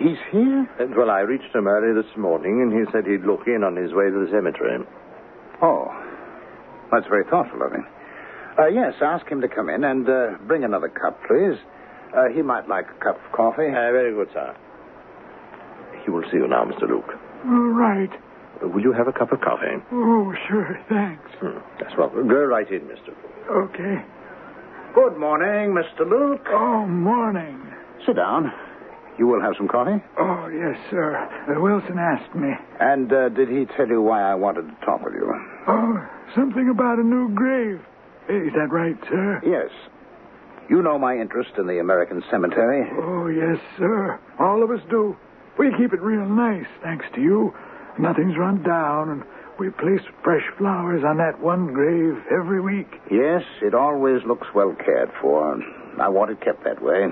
He's 0.00 0.16
here? 0.32 0.64
Well, 0.96 1.10
I 1.10 1.20
reached 1.20 1.54
him 1.54 1.68
early 1.68 1.92
this 1.92 2.10
morning, 2.16 2.62
and 2.64 2.72
he 2.72 2.90
said 2.90 3.04
he'd 3.06 3.26
look 3.28 3.46
in 3.46 3.62
on 3.62 3.76
his 3.76 3.92
way 3.92 4.08
to 4.08 4.24
the 4.24 4.30
cemetery. 4.32 4.80
Oh, 5.60 5.92
that's 6.90 7.06
very 7.06 7.24
thoughtful 7.28 7.60
of 7.62 7.72
him. 7.72 7.86
Uh, 8.58 8.66
yes, 8.68 8.94
ask 9.02 9.26
him 9.28 9.42
to 9.42 9.48
come 9.48 9.68
in 9.68 9.84
and 9.84 10.08
uh, 10.08 10.30
bring 10.46 10.64
another 10.64 10.88
cup, 10.88 11.20
please. 11.28 11.58
Uh, 12.16 12.28
he 12.34 12.40
might 12.40 12.66
like 12.66 12.86
a 12.88 13.04
cup 13.04 13.16
of 13.24 13.32
coffee. 13.32 13.68
Uh, 13.68 13.92
very 13.92 14.12
good, 14.14 14.28
sir. 14.32 14.56
He 16.04 16.10
will 16.10 16.24
see 16.32 16.38
you 16.38 16.48
now, 16.48 16.64
Mr. 16.64 16.88
Luke. 16.88 17.12
All 17.44 17.68
right. 17.76 18.10
Uh, 18.64 18.68
will 18.68 18.80
you 18.82 18.92
have 18.92 19.06
a 19.06 19.12
cup 19.12 19.32
of 19.32 19.40
coffee? 19.42 19.84
Oh, 19.92 20.32
sure, 20.48 20.80
thanks. 20.88 21.28
Hmm, 21.40 21.58
that's 21.78 21.92
well. 21.98 22.08
Go 22.08 22.44
right 22.48 22.68
in, 22.72 22.80
Mr. 22.88 23.08
Luke. 23.08 23.70
Okay. 23.70 24.02
Good 24.94 25.18
morning, 25.18 25.76
Mr. 25.76 26.08
Luke. 26.08 26.46
Oh, 26.48 26.86
morning. 26.86 27.60
Sit 28.06 28.16
down. 28.16 28.50
You 29.18 29.26
will 29.26 29.40
have 29.40 29.54
some 29.56 29.68
coffee? 29.68 30.02
Oh, 30.18 30.48
yes, 30.48 30.76
sir. 30.90 31.16
Uh, 31.48 31.60
Wilson 31.60 31.98
asked 31.98 32.34
me. 32.34 32.48
And 32.80 33.12
uh, 33.12 33.28
did 33.28 33.48
he 33.48 33.66
tell 33.76 33.88
you 33.88 34.00
why 34.00 34.22
I 34.22 34.34
wanted 34.34 34.62
to 34.62 34.86
talk 34.86 35.04
with 35.04 35.14
you? 35.14 35.30
Oh, 35.68 36.08
something 36.34 36.68
about 36.70 36.98
a 36.98 37.02
new 37.02 37.28
grave. 37.34 37.80
Is 38.28 38.52
that 38.54 38.68
right, 38.70 38.96
sir? 39.08 39.40
Yes. 39.44 39.70
You 40.68 40.82
know 40.82 40.98
my 40.98 41.16
interest 41.16 41.50
in 41.58 41.66
the 41.66 41.80
American 41.80 42.22
cemetery. 42.30 42.88
Oh, 42.96 43.26
yes, 43.26 43.58
sir. 43.76 44.18
All 44.38 44.62
of 44.62 44.70
us 44.70 44.80
do. 44.88 45.16
We 45.58 45.70
keep 45.76 45.92
it 45.92 46.00
real 46.00 46.24
nice, 46.24 46.66
thanks 46.82 47.04
to 47.14 47.20
you. 47.20 47.52
Nothing's 47.98 48.38
run 48.38 48.62
down, 48.62 49.10
and 49.10 49.24
we 49.58 49.68
place 49.70 50.00
fresh 50.22 50.44
flowers 50.56 51.02
on 51.04 51.18
that 51.18 51.40
one 51.40 51.74
grave 51.74 52.22
every 52.30 52.60
week. 52.60 52.88
Yes, 53.10 53.42
it 53.60 53.74
always 53.74 54.22
looks 54.24 54.46
well 54.54 54.74
cared 54.82 55.10
for. 55.20 55.60
I 56.00 56.08
want 56.08 56.30
it 56.30 56.40
kept 56.40 56.64
that 56.64 56.80
way. 56.80 57.08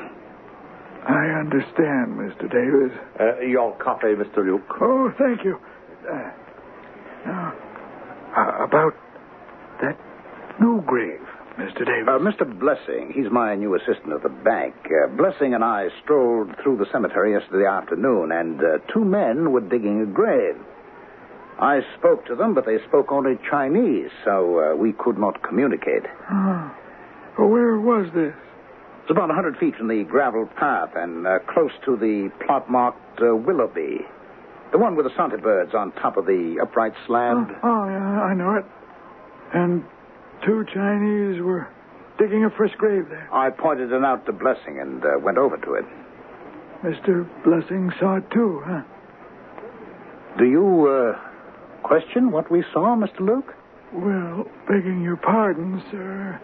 I 1.07 1.39
understand, 1.39 2.17
Mr. 2.19 2.51
Davis. 2.51 2.93
Uh, 3.19 3.41
your 3.41 3.77
coffee, 3.79 4.15
Mr. 4.15 4.39
Luke. 4.45 4.63
Oh, 4.81 5.13
thank 5.19 5.45
you. 5.45 5.59
Uh, 6.11 6.31
now, 7.27 7.55
uh, 8.37 8.65
about 8.65 8.95
that 9.81 9.97
new 10.61 10.83
grave, 10.87 11.21
Mr. 11.59 11.85
Davis. 11.87 12.09
Uh, 12.09 12.19
Mr. 12.19 12.59
Blessing, 12.59 13.13
he's 13.15 13.31
my 13.31 13.55
new 13.55 13.75
assistant 13.75 14.13
at 14.13 14.23
the 14.23 14.29
bank. 14.29 14.75
Uh, 14.87 15.09
Blessing 15.17 15.55
and 15.55 15.65
I 15.65 15.89
strolled 16.03 16.51
through 16.63 16.79
the 16.79 16.87
cemetery 16.93 17.33
yesterday 17.33 17.67
afternoon, 17.67 18.33
and 18.33 18.61
uh, 18.61 18.79
two 18.93 19.05
men 19.05 19.53
were 19.53 19.61
digging 19.61 20.03
a 20.03 20.07
grave. 20.07 20.57
I 21.61 21.81
spoke 21.99 22.25
to 22.27 22.37
them, 22.37 22.55
but 22.55 22.67
they 22.67 22.79
spoke 22.87 23.11
only 23.11 23.37
Chinese, 23.51 24.11
so 24.25 24.61
uh, 24.73 24.77
we 24.77 24.93
could 24.93 25.19
not 25.19 25.43
communicate. 25.43 26.05
Oh. 26.31 26.71
Where 27.39 27.79
was 27.81 28.07
this? 28.15 28.35
It's 29.09 29.17
about 29.17 29.31
a 29.31 29.41
100 29.41 29.57
feet 29.57 29.75
from 29.75 29.89
the 29.89 30.05
gravel 30.05 30.45
path 30.45 30.91
and 30.95 31.27
uh, 31.27 31.39
close 31.49 31.71
to 31.87 31.97
the 31.97 32.31
plot 32.45 32.71
marked 32.71 33.19
uh, 33.23 33.35
Willoughby. 33.35 34.05
The 34.71 34.77
one 34.77 34.97
with 34.97 35.07
the 35.07 35.13
Santa 35.17 35.39
birds 35.39 35.73
on 35.73 35.93
top 35.93 36.19
of 36.19 36.27
the 36.27 36.59
upright 36.61 36.93
slab. 37.07 37.39
Oh, 37.39 37.57
oh, 37.63 37.89
yeah, 37.89 38.21
I 38.21 38.35
know 38.35 38.57
it. 38.57 38.67
And 39.55 39.83
two 40.45 40.63
Chinese 40.75 41.41
were 41.41 41.67
digging 42.19 42.45
a 42.45 42.51
fresh 42.51 42.75
grave 42.77 43.09
there. 43.09 43.33
I 43.33 43.49
pointed 43.49 43.93
it 43.93 44.05
out 44.05 44.27
to 44.27 44.33
Blessing 44.33 44.79
and 44.79 45.03
uh, 45.03 45.19
went 45.23 45.39
over 45.39 45.57
to 45.57 45.73
it. 45.73 45.87
Mr. 46.85 47.27
Blessing 47.45 47.91
saw 47.99 48.17
it 48.17 48.31
too, 48.31 48.61
huh? 48.67 48.83
Do 50.37 50.45
you 50.45 50.87
uh, 50.87 51.19
question 51.83 52.31
what 52.31 52.51
we 52.53 52.63
saw, 52.75 52.95
Mr. 52.95 53.21
Luke? 53.21 53.55
Well, 53.95 54.45
begging 54.69 55.01
your 55.03 55.17
pardon, 55.17 55.83
sir. 55.91 56.39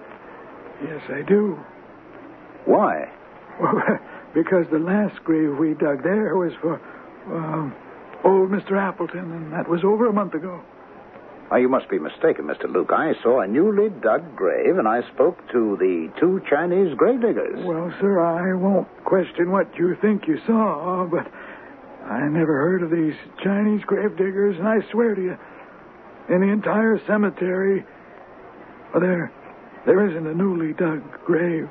Yes, 0.83 1.03
I 1.11 1.21
do. 1.29 1.59
Why? 2.67 3.11
Well, 3.61 3.83
because 4.35 4.67
the 4.71 4.79
last 4.79 5.23
grave 5.25 5.57
we 5.59 5.75
dug 5.75 6.03
there 6.03 6.37
was 6.37 6.53
for 6.61 6.81
um, 7.27 7.75
old 8.25 8.51
Mr. 8.51 8.77
Appleton, 8.77 9.33
and 9.33 9.53
that 9.53 9.69
was 9.69 9.85
over 9.85 10.09
a 10.09 10.13
month 10.13 10.35
ago. 10.35 10.61
Oh, 11.51 11.57
you 11.57 11.69
must 11.69 11.89
be 11.89 11.99
mistaken, 11.99 12.47
Mr. 12.47 12.73
Luke. 12.73 12.91
I 12.91 13.13
saw 13.23 13.41
a 13.41 13.47
newly 13.47 13.91
dug 13.91 14.35
grave, 14.35 14.79
and 14.79 14.89
I 14.89 15.03
spoke 15.13 15.39
to 15.53 15.77
the 15.79 16.11
two 16.19 16.43
Chinese 16.49 16.97
grave 16.97 17.21
diggers. 17.21 17.65
Well, 17.65 17.93
sir, 18.01 18.19
I 18.19 18.55
won't 18.55 18.89
question 19.05 19.51
what 19.51 19.69
you 19.77 19.95
think 20.01 20.27
you 20.27 20.41
saw, 20.47 21.07
but 21.07 21.31
I 22.07 22.27
never 22.29 22.59
heard 22.59 22.83
of 22.83 22.91
these 22.91 23.15
Chinese 23.43 23.83
grave 23.85 24.17
diggers, 24.17 24.57
and 24.59 24.67
I 24.67 24.81
swear 24.91 25.15
to 25.15 25.23
you, 25.23 25.39
in 26.29 26.41
the 26.41 26.49
entire 26.49 26.99
cemetery, 27.07 27.85
well, 28.93 29.03
there, 29.03 29.31
there 29.85 30.09
isn't 30.09 30.27
a 30.27 30.35
newly 30.35 30.73
dug 30.73 31.03
grave. 31.27 31.69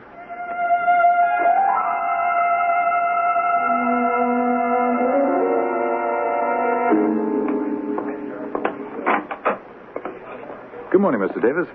Morning, 11.04 11.20
Mr. 11.20 11.42
Davis. 11.42 11.68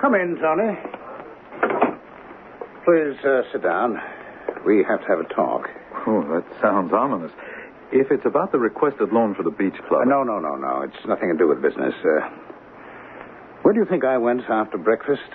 Come 0.00 0.14
in, 0.14 0.38
Tony. 0.38 0.78
Please 2.86 3.18
uh, 3.26 3.42
sit 3.50 3.64
down. 3.64 3.98
We 4.64 4.84
have 4.88 5.00
to 5.00 5.06
have 5.08 5.18
a 5.18 5.26
talk. 5.34 5.68
Oh, 6.06 6.22
that 6.30 6.44
sounds 6.62 6.92
ominous. 6.92 7.32
If 7.90 8.12
it's 8.12 8.24
about 8.24 8.52
the 8.52 8.60
requested 8.60 9.10
loan 9.12 9.34
for 9.34 9.42
the 9.42 9.50
beach 9.50 9.74
club. 9.88 10.02
Uh, 10.02 10.04
no, 10.04 10.22
no, 10.22 10.38
no, 10.38 10.54
no. 10.54 10.82
It's 10.82 11.04
nothing 11.04 11.32
to 11.32 11.36
do 11.36 11.48
with 11.48 11.60
business. 11.60 11.92
Uh, 11.98 12.30
where 13.62 13.74
do 13.74 13.80
you 13.80 13.86
think 13.86 14.04
I 14.04 14.18
went 14.18 14.42
after 14.48 14.78
breakfast? 14.78 15.28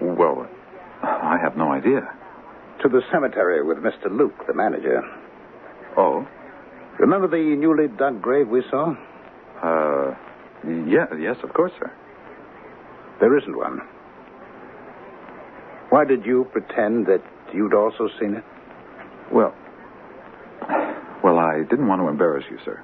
Well, 0.00 0.48
I 1.02 1.36
have 1.44 1.58
no 1.58 1.72
idea. 1.72 2.00
To 2.84 2.88
the 2.88 3.02
cemetery 3.12 3.62
with 3.62 3.84
Mr. 3.84 4.10
Luke, 4.10 4.46
the 4.46 4.54
manager. 4.54 5.02
Oh? 5.98 6.26
Remember 6.98 7.28
the 7.28 7.54
newly 7.54 7.88
dug 7.88 8.22
grave 8.22 8.48
we 8.48 8.62
saw? 8.70 8.94
Uh, 9.62 10.14
yeah, 10.88 11.04
yes, 11.20 11.36
of 11.44 11.52
course, 11.52 11.72
sir. 11.78 11.92
There 13.22 13.38
isn't 13.38 13.56
one. 13.56 13.78
Why 15.90 16.04
did 16.04 16.26
you 16.26 16.44
pretend 16.50 17.06
that 17.06 17.22
you'd 17.54 17.72
also 17.72 18.08
seen 18.18 18.34
it? 18.34 18.42
Well, 19.32 19.54
well, 21.22 21.38
I 21.38 21.62
didn't 21.70 21.86
want 21.86 22.02
to 22.02 22.08
embarrass 22.08 22.44
you, 22.50 22.58
sir. 22.64 22.82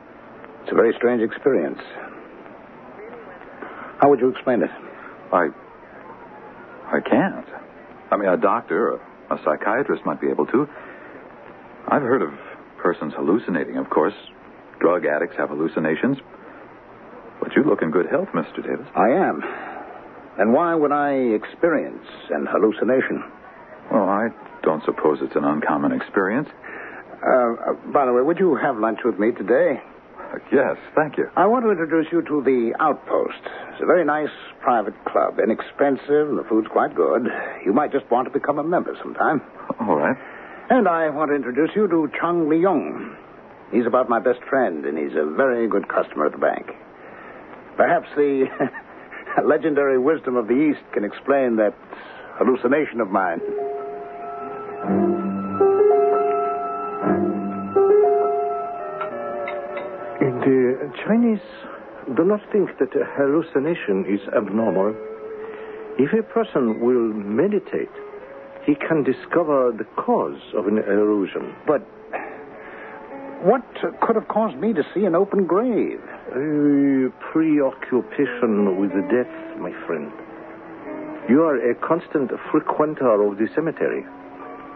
It's 0.62 0.70
a 0.70 0.76
very 0.76 0.94
strange 0.96 1.22
experience. 1.22 1.80
How 4.00 4.10
would 4.10 4.20
you 4.20 4.28
explain 4.28 4.62
it? 4.62 4.70
I, 5.32 5.48
I 6.86 7.00
can't. 7.00 7.46
I 8.12 8.16
mean, 8.16 8.28
a 8.28 8.36
doctor, 8.36 8.90
a, 8.92 9.34
a 9.34 9.40
psychiatrist 9.44 10.06
might 10.06 10.20
be 10.20 10.28
able 10.28 10.46
to. 10.46 10.68
I've 11.88 12.02
heard 12.02 12.22
of 12.22 12.30
persons 12.80 13.12
hallucinating, 13.16 13.76
of 13.76 13.90
course. 13.90 14.14
Drug 14.78 15.04
addicts 15.04 15.36
have 15.36 15.48
hallucinations. 15.48 16.18
But 17.40 17.56
you 17.56 17.64
look 17.64 17.82
in 17.82 17.90
good 17.90 18.06
health, 18.06 18.28
Mr. 18.32 18.64
Davis. 18.64 18.86
I 18.94 19.08
am. 19.08 19.42
And 20.38 20.52
why 20.52 20.74
would 20.74 20.92
I 20.92 21.12
experience 21.34 22.06
an 22.30 22.46
hallucination? 22.46 23.24
Well, 23.90 24.08
I 24.08 24.28
don't 24.62 24.84
suppose 24.84 25.18
it's 25.20 25.34
an 25.34 25.44
uncommon 25.44 25.92
experience. 25.92 26.48
Uh, 27.22 27.26
uh, 27.26 27.72
by 27.92 28.06
the 28.06 28.12
way, 28.12 28.22
would 28.22 28.38
you 28.38 28.54
have 28.54 28.78
lunch 28.78 29.00
with 29.04 29.18
me 29.18 29.32
today? 29.32 29.80
Uh, 30.16 30.38
yes, 30.52 30.76
thank 30.94 31.16
you. 31.16 31.28
I 31.36 31.46
want 31.46 31.64
to 31.64 31.70
introduce 31.72 32.06
you 32.12 32.22
to 32.22 32.42
the 32.42 32.72
Outpost. 32.78 33.42
It's 33.72 33.82
a 33.82 33.86
very 33.86 34.04
nice 34.04 34.30
private 34.60 34.94
club, 35.06 35.38
inexpensive, 35.42 36.28
and 36.28 36.38
the 36.38 36.44
food's 36.48 36.68
quite 36.68 36.94
good. 36.94 37.26
You 37.64 37.72
might 37.72 37.90
just 37.90 38.08
want 38.10 38.26
to 38.26 38.32
become 38.32 38.58
a 38.58 38.64
member 38.64 38.96
sometime. 39.02 39.42
All 39.80 39.96
right. 39.96 40.16
And 40.70 40.86
I 40.86 41.08
want 41.10 41.30
to 41.30 41.34
introduce 41.34 41.70
you 41.74 41.88
to 41.88 42.08
Chung 42.20 42.46
Leung. 42.46 43.16
He's 43.72 43.86
about 43.86 44.08
my 44.08 44.20
best 44.20 44.40
friend, 44.48 44.84
and 44.84 44.96
he's 44.96 45.16
a 45.16 45.26
very 45.34 45.66
good 45.66 45.88
customer 45.88 46.26
at 46.26 46.32
the 46.32 46.38
bank. 46.38 46.66
Perhaps 47.76 48.08
the 48.14 48.46
legendary 49.44 49.98
wisdom 49.98 50.36
of 50.36 50.48
the 50.48 50.54
East 50.54 50.80
can 50.92 51.04
explain 51.04 51.56
that 51.56 51.74
hallucination 52.38 53.00
of 53.00 53.08
mine. 53.10 53.40
In 60.20 60.34
the 60.40 60.92
Chinese 61.04 61.40
do 62.16 62.24
not 62.24 62.40
think 62.52 62.70
that 62.78 62.94
a 62.96 63.04
hallucination 63.16 64.06
is 64.08 64.20
abnormal. 64.34 64.94
If 65.98 66.12
a 66.12 66.22
person 66.22 66.80
will 66.80 67.12
meditate, 67.12 67.90
he 68.64 68.74
can 68.74 69.02
discover 69.02 69.72
the 69.76 69.84
cause 69.96 70.40
of 70.54 70.66
an 70.66 70.78
illusion. 70.78 71.54
But 71.66 71.80
what 73.42 73.62
could 74.00 74.16
have 74.16 74.28
caused 74.28 74.56
me 74.56 74.72
to 74.72 74.82
see 74.94 75.04
an 75.04 75.14
open 75.14 75.46
grave? 75.46 76.00
A 76.28 77.10
preoccupation 77.32 78.78
with 78.78 78.90
the 78.92 79.00
death, 79.08 79.58
my 79.58 79.72
friend. 79.86 80.12
You 81.26 81.42
are 81.42 81.70
a 81.70 81.74
constant 81.74 82.30
frequenter 82.52 83.22
of 83.26 83.38
the 83.38 83.48
cemetery. 83.54 84.04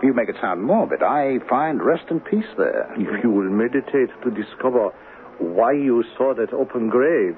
You 0.02 0.14
make 0.14 0.30
it 0.30 0.36
sound 0.40 0.62
morbid. 0.62 1.02
I 1.02 1.40
find 1.50 1.82
rest 1.82 2.04
and 2.08 2.24
peace 2.24 2.48
there. 2.56 2.90
If 2.96 3.22
you 3.22 3.30
will 3.30 3.50
meditate 3.50 4.08
to 4.24 4.30
discover 4.30 4.92
why 5.38 5.72
you 5.72 6.04
saw 6.16 6.32
that 6.34 6.54
open 6.54 6.88
grave, 6.88 7.36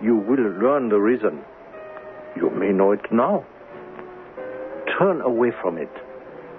you 0.00 0.16
will 0.16 0.48
learn 0.62 0.88
the 0.88 1.00
reason. 1.00 1.40
You 2.36 2.50
may 2.50 2.70
know 2.70 2.92
it 2.92 3.10
now. 3.10 3.44
Turn 4.96 5.20
away 5.22 5.50
from 5.60 5.76
it. 5.76 5.90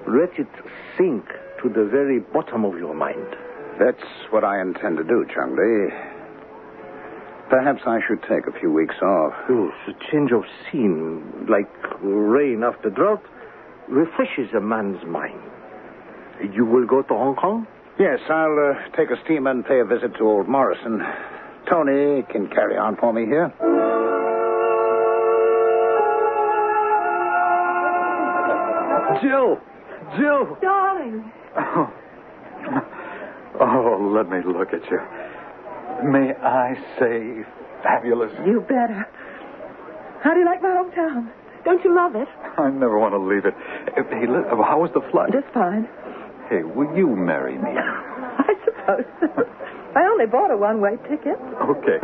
Let 0.08 0.38
it 0.38 0.52
sink 0.98 1.26
to 1.64 1.70
the 1.70 1.86
very 1.86 2.20
bottom 2.20 2.66
of 2.66 2.78
your 2.78 2.94
mind. 2.94 3.36
That's 3.80 4.04
what 4.30 4.44
I 4.44 4.60
intend 4.60 4.98
to 4.98 5.06
do, 5.06 5.26
Chung 5.34 5.56
Li. 5.56 6.07
Perhaps 7.50 7.82
I 7.88 8.00
should 8.06 8.22
take 8.24 8.46
a 8.46 8.60
few 8.60 8.72
weeks 8.72 8.96
off. 9.02 9.34
Oh, 9.50 9.72
a 9.88 10.12
change 10.12 10.32
of 10.34 10.44
scene, 10.66 11.48
like 11.50 11.70
rain 12.02 12.62
after 12.64 12.90
drought, 12.90 13.24
refreshes 13.88 14.54
a 14.56 14.60
man's 14.60 15.02
mind. 15.08 15.40
You 16.54 16.66
will 16.66 16.86
go 16.86 17.04
to 17.04 17.14
Hong 17.14 17.36
Kong? 17.36 17.66
Yes, 17.98 18.20
I'll 18.30 18.76
uh, 18.76 18.96
take 18.98 19.10
a 19.12 19.16
steamer 19.24 19.52
and 19.52 19.66
pay 19.66 19.80
a 19.80 19.86
visit 19.86 20.16
to 20.18 20.24
old 20.24 20.48
Morrison. 20.50 21.02
Tony 21.70 22.24
can 22.32 22.48
carry 22.50 22.78
on 22.78 22.98
for 22.98 23.14
me 23.14 23.26
here. 23.26 23.52
Jill! 29.22 29.58
Jill! 30.20 30.58
Darling. 30.62 31.32
Oh. 31.58 31.94
oh, 33.62 34.14
let 34.16 34.30
me 34.30 34.40
look 34.46 34.74
at 34.74 34.84
you. 34.92 35.00
May 36.04 36.34
I 36.34 36.76
say 37.00 37.44
fabulous? 37.84 38.32
You 38.46 38.62
better. 38.62 39.08
How 40.24 40.34
do 40.34 40.40
you 40.40 40.46
like 40.46 40.62
my 40.62 40.70
hometown? 40.70 41.32
Don't 41.66 41.84
you 41.84 41.94
love 41.96 42.16
it? 42.16 42.28
I 42.58 42.70
never 42.70 42.98
want 42.98 43.14
to 43.14 43.20
leave 43.20 43.46
it. 43.46 43.54
Hey, 43.96 44.26
how 44.64 44.80
was 44.80 44.92
the 44.94 45.02
flight? 45.12 45.32
Just 45.34 45.52
fine. 45.54 45.88
Hey, 46.50 46.64
will 46.64 46.96
you 46.96 47.08
marry 47.16 47.58
me? 47.58 47.70
I 47.76 48.54
suppose. 48.64 49.06
So. 49.20 49.44
I 49.96 50.04
only 50.04 50.26
bought 50.28 50.52
a 50.52 50.58
one 50.58 50.80
way 50.82 50.96
ticket. 51.10 51.36
Okay. 51.36 52.00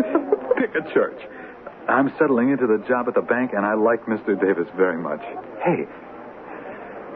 Pick 0.60 0.76
a 0.76 0.94
church. 0.94 1.20
I'm 1.88 2.12
settling 2.18 2.50
into 2.50 2.66
the 2.68 2.84
job 2.88 3.08
at 3.08 3.14
the 3.16 3.22
bank, 3.22 3.52
and 3.54 3.66
I 3.66 3.74
like 3.76 4.06
Mr. 4.06 4.40
Davis 4.40 4.68
very 4.76 4.98
much. 4.98 5.22
Hey. 5.64 5.86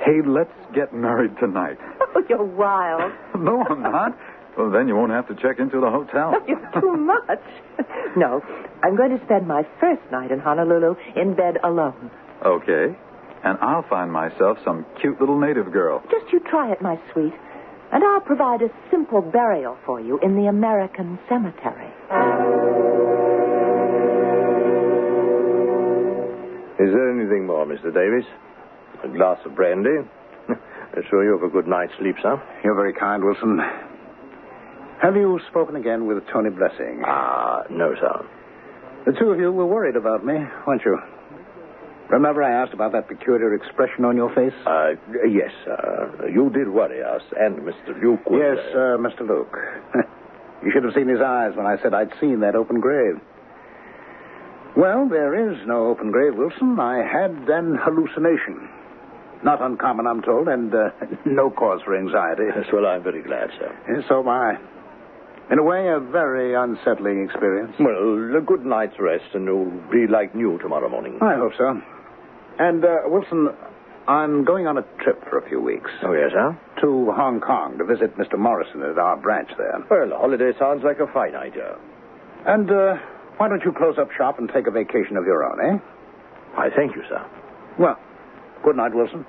Hey, 0.05 0.21
let's 0.25 0.53
get 0.75 0.93
married 0.93 1.35
tonight. 1.39 1.77
Oh, 2.15 2.23
you're 2.29 2.43
wild. 2.43 3.11
No, 3.37 3.63
I'm 3.69 3.81
not. 3.81 4.17
Well, 4.58 4.72
then 4.72 4.88
you 4.88 4.96
won't 4.96 5.12
have 5.12 5.28
to 5.28 5.36
check 5.36 5.60
into 5.60 5.80
the 5.80 5.89
hotel. 5.89 6.34
You're 6.48 6.82
too 6.82 6.98
much. 6.98 7.39
no, 8.17 8.41
I'm 8.82 8.98
going 8.98 9.17
to 9.17 9.24
spend 9.26 9.48
my 9.48 9.63
first 9.80 10.02
night 10.12 10.32
in 10.32 10.39
Honolulu 10.39 10.96
in 11.15 11.36
bed 11.36 11.58
alone. 11.63 12.10
Okay. 12.43 12.96
And 13.43 13.58
I'll 13.62 13.86
find 13.88 14.12
myself 14.12 14.58
some 14.65 14.84
cute 15.00 15.20
little 15.20 15.39
native 15.39 15.72
girl. 15.72 16.02
Just 16.10 16.34
you 16.34 16.39
try 16.39 16.72
it, 16.72 16.82
my 16.82 17.00
sweet. 17.13 17.34
And 17.91 18.04
I'll 18.04 18.20
provide 18.22 18.62
a 18.63 18.70
simple 18.89 19.22
burial 19.22 19.78
for 19.86 20.02
you 20.02 20.20
in 20.20 20.36
the 20.36 20.48
American 20.48 21.20
cemetery. 21.30 21.88
Is 26.80 26.93
there 26.93 27.12
anything 27.20 27.46
more, 27.46 27.65
Mr. 27.65 27.93
Davis? 27.93 28.26
A 29.04 29.08
glass 29.08 29.39
of 29.46 29.56
brandy? 29.56 29.98
I 30.50 31.00
assure 31.00 31.24
you 31.24 31.36
of 31.36 31.43
a 31.43 31.50
good 31.50 31.67
night's 31.67 31.93
sleep, 32.00 32.15
sir. 32.22 32.41
You're 32.63 32.76
very 32.76 32.93
kind, 32.93 33.24
Wilson. 33.24 33.60
Have 35.01 35.15
you 35.15 35.39
spoken 35.49 35.75
again 35.75 36.07
with 36.07 36.23
Tony 36.33 36.49
Blessing? 36.49 37.03
Ah, 37.05 37.63
no, 37.69 37.93
sir. 37.99 38.25
The 39.05 39.13
two 39.13 39.29
of 39.29 39.39
you 39.39 39.51
were 39.51 39.65
worried 39.65 39.95
about 39.95 40.25
me, 40.25 40.33
weren't 40.65 40.81
you? 40.83 40.97
Remember 42.10 42.41
I 42.41 42.63
asked 42.63 42.73
about 42.73 42.93
that 42.93 43.07
peculiar 43.07 43.53
expression 43.53 44.05
on 44.05 44.15
your 44.15 44.33
face? 44.33 44.53
Uh, 44.65 44.95
yes, 45.29 45.51
sir. 45.65 46.29
You 46.33 46.49
did 46.49 46.69
worry 46.69 47.03
us, 47.03 47.21
and 47.38 47.60
Mr. 47.60 48.01
Luke 48.01 48.25
was 48.29 48.41
yes, 48.41 48.73
uh, 48.73 48.97
Mr. 48.97 49.27
Luke. 49.27 49.55
you 50.63 50.71
should 50.71 50.83
have 50.83 50.93
seen 50.95 51.07
his 51.10 51.21
eyes 51.21 51.51
when 51.55 51.67
I 51.67 51.75
said 51.83 51.93
I'd 51.93 52.12
seen 52.19 52.39
that 52.39 52.55
open 52.55 52.79
grave. 52.79 53.19
Well, 54.75 55.07
there 55.10 55.51
is 55.51 55.57
no 55.67 55.88
open 55.88 56.12
grave, 56.12 56.36
Wilson. 56.36 56.79
I 56.79 56.97
had 57.05 57.31
an 57.49 57.77
hallucination. 57.81 58.69
Not 59.43 59.62
uncommon, 59.62 60.07
I'm 60.07 60.21
told, 60.21 60.47
and 60.47 60.73
uh, 60.73 60.89
no 61.25 61.51
cause 61.51 61.81
for 61.86 61.95
anxiety. 61.95 62.43
Yes, 62.55 62.65
well, 62.73 62.86
I'm 62.88 63.03
very 63.03 63.21
glad, 63.21 63.49
sir. 63.60 63.77
Yes, 63.89 64.05
so 64.07 64.21
am 64.21 64.29
I. 64.29 64.57
In 65.49 65.60
a 65.60 65.63
way, 65.63 65.88
a 65.88 65.99
very 65.99 66.53
unsettling 66.55 67.23
experience. 67.23 67.73
Well, 67.79 68.36
a 68.38 68.41
good 68.41 68.65
night's 68.65 68.99
rest, 68.99 69.33
and 69.33 69.45
you'll 69.45 69.71
be 69.89 70.05
like 70.12 70.36
new 70.36 70.57
tomorrow 70.60 70.89
morning. 70.89 71.19
I 71.21 71.36
hope 71.36 71.53
so. 71.57 71.81
And, 72.60 72.83
uh, 72.83 72.97
Wilson, 73.05 73.49
I'm 74.07 74.43
going 74.43 74.67
on 74.67 74.77
a 74.77 74.81
trip 75.03 75.23
for 75.29 75.38
a 75.38 75.47
few 75.47 75.62
weeks. 75.62 75.89
Oh, 76.03 76.12
yes, 76.12 76.31
sir? 76.33 76.57
To 76.81 77.12
Hong 77.15 77.39
Kong 77.39 77.77
to 77.77 77.86
visit 77.86 78.17
Mr. 78.17 78.38
Morrison 78.38 78.83
at 78.83 78.97
our 78.97 79.15
branch 79.15 79.49
there. 79.57 79.79
Well, 79.89 80.12
a 80.12 80.17
holiday 80.17 80.51
sounds 80.60 80.83
like 80.83 80.99
a 80.99 81.07
fine 81.13 81.36
idea. 81.36 81.77
And, 82.45 82.69
uh, 82.69 82.95
why 83.38 83.47
don't 83.47 83.63
you 83.63 83.71
close 83.71 83.97
up 83.97 84.12
shop 84.17 84.39
and 84.39 84.49
take 84.53 84.67
a 84.67 84.71
vacation 84.71 85.15
of 85.15 85.25
your 85.25 85.43
own, 85.45 85.60
eh? 85.62 85.77
I 86.57 86.69
thank 86.75 86.95
you, 86.95 87.03
sir. 87.07 87.23
Well, 87.79 87.97
good 88.63 88.75
night, 88.75 88.93
Wilson. 88.93 89.25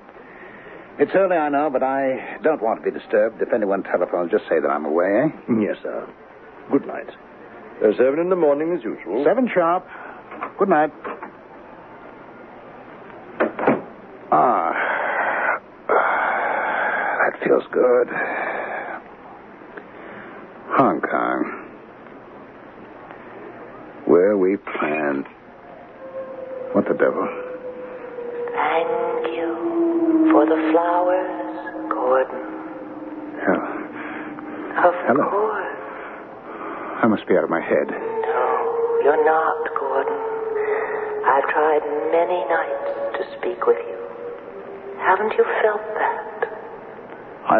It's 0.99 1.11
early, 1.15 1.37
I 1.37 1.47
know, 1.47 1.69
but 1.71 1.81
I 1.81 2.37
don't 2.43 2.61
want 2.61 2.83
to 2.83 2.91
be 2.91 2.97
disturbed. 2.97 3.41
If 3.41 3.53
anyone 3.53 3.83
telephones, 3.83 4.31
just 4.31 4.43
say 4.49 4.59
that 4.59 4.67
I'm 4.69 4.83
away, 4.83 5.05
eh? 5.23 5.27
Yes, 5.61 5.77
sir. 5.81 6.05
Good 6.71 6.85
night. 6.85 7.07
Uh, 7.81 7.93
seven 7.97 8.19
in 8.19 8.29
the 8.29 8.35
morning 8.35 8.73
as 8.77 8.83
usual. 8.83 9.23
Seven 9.25 9.49
sharp. 9.53 9.87
Good 10.57 10.67
night. 10.67 10.91
Ah. 14.31 14.73
That 15.87 17.39
feels 17.45 17.63
good. 17.71 18.07
Hong 20.75 20.99
Kong. 20.99 21.65
Where 24.05 24.37
we 24.37 24.57
planned. 24.57 25.25
What 26.73 26.85
the 26.89 26.93
devil? 26.93 27.48
For 30.39 30.45
the 30.47 30.71
flowers, 30.71 31.91
Gordon. 31.91 32.39
Hell, 33.43 33.59
Of 34.87 34.95
Hello. 35.03 35.27
course. 35.35 35.83
I 37.03 37.07
must 37.11 37.27
be 37.27 37.35
out 37.35 37.43
of 37.43 37.49
my 37.49 37.59
head. 37.59 37.91
No, 37.91 38.39
you're 39.03 39.19
not, 39.27 39.59
Gordon. 39.75 40.15
I've 41.27 41.43
tried 41.51 41.83
many 42.15 42.39
nights 42.47 43.19
to 43.19 43.21
speak 43.35 43.67
with 43.67 43.83
you. 43.83 43.99
Haven't 45.03 45.35
you 45.35 45.43
felt 45.59 45.83
that? 45.99 46.39
I. 47.43 47.59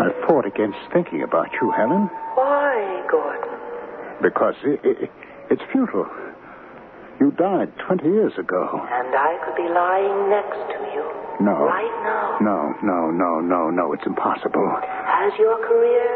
I 0.00 0.08
fought 0.26 0.46
against 0.46 0.78
thinking 0.90 1.20
about 1.22 1.52
you, 1.60 1.70
Helen, 1.76 2.08
Why, 2.32 3.04
Gordon? 3.10 3.52
because 4.22 4.54
i 4.64 4.80
i 4.88 5.10
it's 5.52 5.62
futile. 5.70 6.08
You 7.20 7.30
died 7.32 7.70
20 7.86 8.08
years 8.08 8.32
ago. 8.38 8.80
And 8.90 9.14
I 9.14 9.36
could 9.44 9.54
be 9.54 9.68
lying 9.68 10.30
next 10.30 10.56
to 10.56 10.72
you. 10.72 10.73
No. 11.44 11.68
Right 11.68 11.98
now. 12.00 12.40
No, 12.40 12.72
no, 12.80 13.12
no, 13.12 13.40
no, 13.44 13.68
no. 13.68 13.92
It's 13.92 14.06
impossible. 14.06 14.64
Has 14.80 15.32
your 15.36 15.60
career 15.60 16.08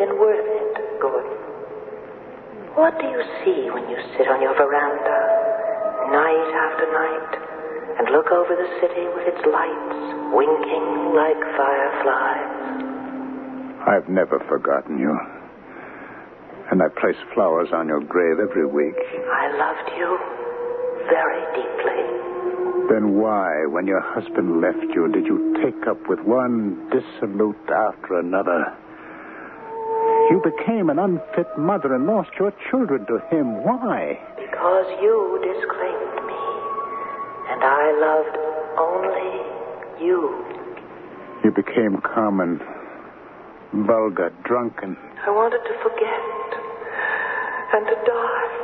been 0.00 0.16
worth 0.16 0.48
it, 0.48 0.72
Gordon? 0.96 1.36
What 2.72 2.96
do 2.96 3.04
you 3.04 3.20
see 3.44 3.68
when 3.68 3.84
you 3.92 4.00
sit 4.16 4.32
on 4.32 4.40
your 4.40 4.56
veranda, 4.56 5.18
night 6.08 6.50
after 6.56 6.88
night, 6.88 7.32
and 8.00 8.08
look 8.16 8.32
over 8.32 8.56
the 8.56 8.70
city 8.80 9.04
with 9.12 9.28
its 9.28 9.44
lights 9.44 10.00
winking 10.32 10.88
like 11.12 11.36
fireflies? 11.52 12.80
I've 13.84 14.08
never 14.08 14.40
forgotten 14.48 14.96
you. 14.96 15.12
And 16.72 16.80
I 16.80 16.88
place 16.96 17.20
flowers 17.34 17.68
on 17.74 17.88
your 17.88 18.00
grave 18.00 18.40
every 18.40 18.64
week. 18.64 18.96
I 18.96 19.52
loved 19.52 19.92
you 20.00 20.16
very 21.12 21.44
deeply. 21.60 22.31
Then 22.92 23.16
why, 23.16 23.64
when 23.64 23.86
your 23.86 24.02
husband 24.04 24.60
left 24.60 24.84
you, 24.92 25.08
did 25.08 25.24
you 25.24 25.56
take 25.64 25.86
up 25.88 25.96
with 26.10 26.20
one 26.20 26.76
dissolute 26.92 27.56
after 27.72 28.20
another? 28.20 28.68
You 30.28 30.42
became 30.44 30.90
an 30.90 30.98
unfit 30.98 31.48
mother 31.56 31.94
and 31.94 32.04
lost 32.06 32.28
your 32.38 32.52
children 32.68 33.06
to 33.06 33.16
him. 33.32 33.64
Why? 33.64 34.20
Because 34.36 34.84
you 35.00 35.40
disclaimed 35.40 36.20
me. 36.28 36.42
And 37.48 37.64
I 37.64 37.84
loved 37.96 38.36
only 38.76 40.04
you. 40.04 40.44
You 41.44 41.50
became 41.50 41.96
common, 42.02 42.60
vulgar, 43.72 44.34
drunken. 44.44 44.98
I 45.24 45.30
wanted 45.30 45.64
to 45.64 45.74
forget 45.80 46.20
and 47.72 47.86
to 47.86 47.96
die. 48.04 48.61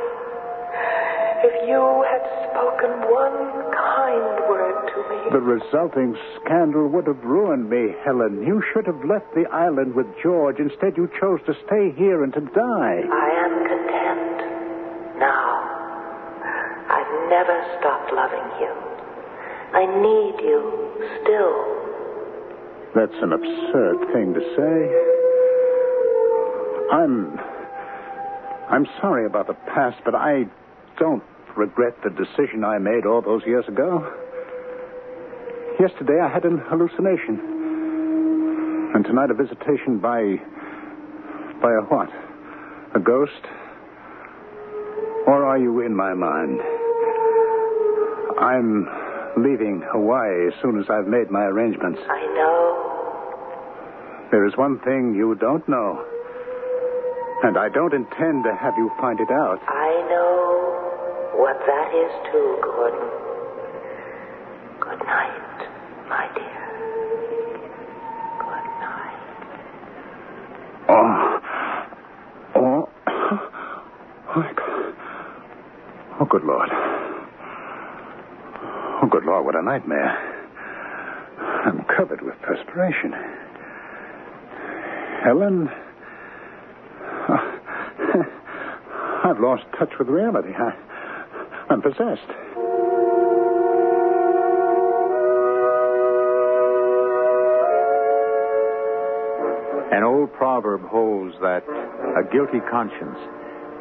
If 1.41 1.69
you 1.69 1.79
had 2.03 2.23
spoken 2.51 2.91
one 3.07 3.39
kind 3.71 4.49
word 4.51 4.75
to 4.91 4.99
me. 5.07 5.31
The 5.31 5.39
resulting 5.39 6.17
scandal 6.35 6.89
would 6.89 7.07
have 7.07 7.23
ruined 7.23 7.69
me, 7.69 7.95
Helen. 8.03 8.43
You 8.43 8.61
should 8.73 8.85
have 8.87 8.99
left 9.05 9.33
the 9.33 9.45
island 9.51 9.95
with 9.95 10.07
George. 10.21 10.59
Instead, 10.59 10.97
you 10.97 11.09
chose 11.19 11.39
to 11.45 11.53
stay 11.65 11.91
here 11.95 12.23
and 12.23 12.33
to 12.33 12.41
die. 12.41 13.07
I 13.07 13.29
am 13.45 13.53
content 13.71 14.37
now. 15.19 15.47
I've 16.91 17.29
never 17.29 17.55
stopped 17.79 18.11
loving 18.11 18.49
you. 18.59 18.73
I 19.71 19.85
need 19.85 20.43
you 20.43 20.59
still. 21.21 21.55
That's 22.95 23.15
an 23.21 23.31
absurd 23.31 24.11
thing 24.11 24.33
to 24.33 24.41
say. 24.59 24.77
I'm. 26.91 27.39
I'm 28.69 28.85
sorry 28.99 29.25
about 29.25 29.47
the 29.47 29.53
past, 29.53 30.01
but 30.03 30.15
I 30.15 30.45
don't 30.99 31.23
regret 31.55 31.95
the 32.03 32.09
decision 32.09 32.63
I 32.63 32.77
made 32.77 33.05
all 33.05 33.21
those 33.21 33.41
years 33.45 33.65
ago. 33.67 34.05
Yesterday 35.79 36.19
I 36.21 36.27
had 36.27 36.43
an 36.43 36.59
hallucination. 36.69 37.39
And 38.93 39.05
tonight 39.05 39.31
a 39.31 39.33
visitation 39.33 39.99
by. 39.99 40.35
by 41.61 41.71
a 41.73 41.81
what? 41.87 42.09
A 42.95 42.99
ghost? 42.99 43.45
Or 45.25 45.45
are 45.45 45.57
you 45.57 45.81
in 45.81 45.95
my 45.95 46.13
mind? 46.13 46.59
I'm 48.39 48.87
leaving 49.37 49.83
Hawaii 49.91 50.47
as 50.47 50.53
soon 50.61 50.79
as 50.79 50.89
I've 50.89 51.07
made 51.07 51.29
my 51.31 51.43
arrangements. 51.43 51.99
I 52.09 52.25
know. 52.35 54.27
There 54.31 54.45
is 54.45 54.57
one 54.57 54.79
thing 54.79 55.13
you 55.15 55.35
don't 55.35 55.67
know. 55.69 56.05
And 57.43 57.57
I 57.57 57.69
don't 57.69 57.93
intend 57.93 58.43
to 58.43 58.55
have 58.59 58.73
you 58.77 58.91
find 58.99 59.19
it 59.19 59.31
out. 59.31 59.59
I 59.67 60.07
know 60.09 60.88
what 61.39 61.57
that 61.65 61.95
is 61.95 62.11
too, 62.31 62.59
Gordon. 62.61 62.99
Good 64.81 64.99
night, 65.07 65.59
my 66.09 66.27
dear. 66.35 66.67
Good 68.43 68.67
night. 68.83 69.23
Um, 70.89 71.41
oh. 72.55 72.89
Oh. 73.05 73.39
Oh. 74.35 74.93
Oh, 76.19 76.25
good 76.25 76.43
Lord. 76.43 76.69
Oh, 79.01 79.07
good 79.09 79.23
Lord, 79.23 79.45
what 79.45 79.55
a 79.55 79.61
nightmare. 79.61 80.17
I'm 81.39 81.85
covered 81.95 82.21
with 82.21 82.35
perspiration. 82.41 83.13
Helen. 85.23 85.69
Oh, 87.29 87.59
I've 89.23 89.39
lost 89.39 89.63
touch 89.77 89.93
with 89.97 90.09
reality. 90.09 90.49
I, 90.49 90.73
I'm 91.69 91.81
possessed. 91.81 92.29
An 99.91 100.03
old 100.03 100.33
proverb 100.33 100.81
holds 100.87 101.35
that 101.41 101.63
a 102.17 102.23
guilty 102.31 102.59
conscience 102.71 103.17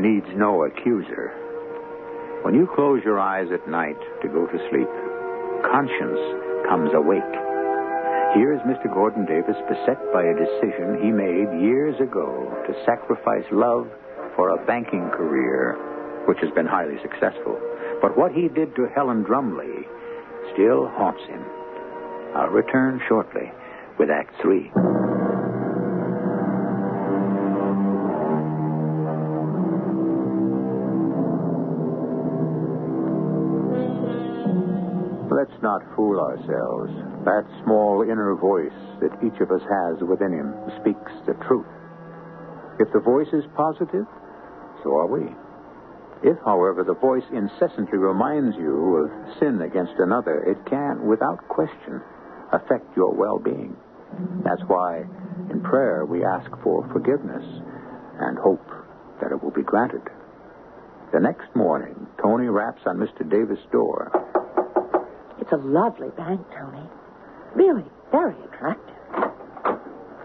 needs 0.00 0.26
no 0.36 0.64
accuser. 0.64 1.32
When 2.42 2.54
you 2.54 2.68
close 2.74 3.00
your 3.04 3.18
eyes 3.18 3.48
at 3.52 3.68
night 3.68 3.98
to 4.22 4.28
go 4.28 4.46
to 4.46 4.58
sleep, 4.70 4.88
conscience 5.64 6.20
comes 6.68 6.90
awake. 6.94 7.34
Here 8.36 8.52
is 8.52 8.60
Mr. 8.68 8.92
Gordon 8.92 9.24
Davis 9.24 9.56
beset 9.68 9.98
by 10.12 10.24
a 10.24 10.36
decision 10.36 11.00
he 11.00 11.10
made 11.10 11.64
years 11.64 11.98
ago 12.00 12.52
to 12.66 12.84
sacrifice 12.84 13.46
love 13.50 13.88
for 14.36 14.50
a 14.50 14.66
banking 14.66 15.08
career, 15.10 15.76
which 16.28 16.38
has 16.42 16.52
been 16.52 16.66
highly 16.66 17.00
successful. 17.00 17.58
But 18.02 18.16
what 18.16 18.32
he 18.32 18.48
did 18.48 18.76
to 18.76 18.86
Helen 18.94 19.24
Drumley 19.24 19.88
still 20.52 20.86
haunts 20.92 21.24
him. 21.24 21.42
I'll 22.36 22.52
return 22.52 23.00
shortly 23.08 23.50
with 23.98 24.10
Act 24.10 24.34
Three. 24.42 24.70
Let's 35.32 35.62
not 35.62 35.80
fool 35.96 36.20
ourselves. 36.20 36.92
That 37.24 37.48
small 37.64 38.02
inner 38.02 38.34
voice 38.36 38.76
that 39.00 39.16
each 39.24 39.40
of 39.40 39.50
us 39.50 39.62
has 39.64 40.06
within 40.06 40.32
him 40.32 40.52
speaks 40.80 41.12
the 41.26 41.32
truth. 41.48 41.66
If 42.78 42.92
the 42.92 43.00
voice 43.00 43.32
is 43.32 43.44
positive, 43.56 44.04
so 44.84 44.90
are 44.92 45.06
we. 45.06 45.47
If, 46.22 46.36
however, 46.44 46.82
the 46.82 46.94
voice 46.94 47.24
incessantly 47.32 47.98
reminds 47.98 48.56
you 48.56 48.96
of 48.96 49.38
sin 49.38 49.62
against 49.62 49.94
another, 49.98 50.42
it 50.42 50.58
can, 50.68 51.06
without 51.06 51.46
question, 51.48 52.02
affect 52.52 52.96
your 52.96 53.14
well 53.14 53.38
being. 53.38 53.76
That's 54.44 54.62
why 54.66 55.04
in 55.50 55.60
prayer 55.62 56.04
we 56.04 56.24
ask 56.24 56.50
for 56.62 56.88
forgiveness 56.92 57.44
and 58.18 58.38
hope 58.38 58.66
that 59.20 59.30
it 59.30 59.42
will 59.42 59.52
be 59.52 59.62
granted. 59.62 60.02
The 61.12 61.20
next 61.20 61.54
morning, 61.54 62.06
Tony 62.20 62.48
raps 62.48 62.82
on 62.84 62.98
Mr. 62.98 63.28
Davis' 63.28 63.64
door. 63.70 64.10
It's 65.40 65.52
a 65.52 65.56
lovely 65.56 66.08
bank, 66.16 66.40
Tony. 66.58 66.82
Really 67.54 67.84
very 68.10 68.34
attractive. 68.44 68.94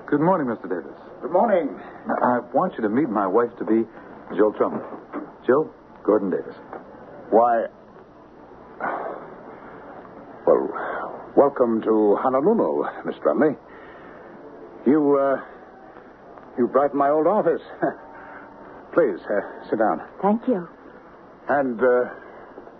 Good 0.08 0.22
morning, 0.22 0.48
Mr. 0.48 0.68
Davis. 0.68 0.98
Good 1.22 1.32
morning. 1.32 1.70
I 2.22 2.40
want 2.54 2.74
you 2.78 2.82
to 2.82 2.90
meet 2.90 3.10
my 3.10 3.28
wife 3.28 3.50
to 3.60 3.66
be, 3.66 3.84
Jill 4.36 4.52
Drumley. 4.54 4.84
Jill, 5.46 5.74
Gordon 6.04 6.30
Davis. 6.30 6.56
Why. 7.30 7.66
Well, 10.46 11.32
welcome 11.38 11.82
to 11.82 12.18
Honolulu, 12.20 12.84
Miss 13.06 13.16
Drumley. 13.24 13.56
You, 14.86 15.18
uh, 15.18 15.42
you 16.58 16.68
brighten 16.68 16.98
my 16.98 17.10
old 17.10 17.28
office. 17.28 17.62
Please, 18.94 19.20
uh, 19.26 19.70
sit 19.70 19.80
down. 19.80 20.02
Thank 20.22 20.48
you. 20.48 20.68
And, 21.48 21.80
uh, 21.80 22.10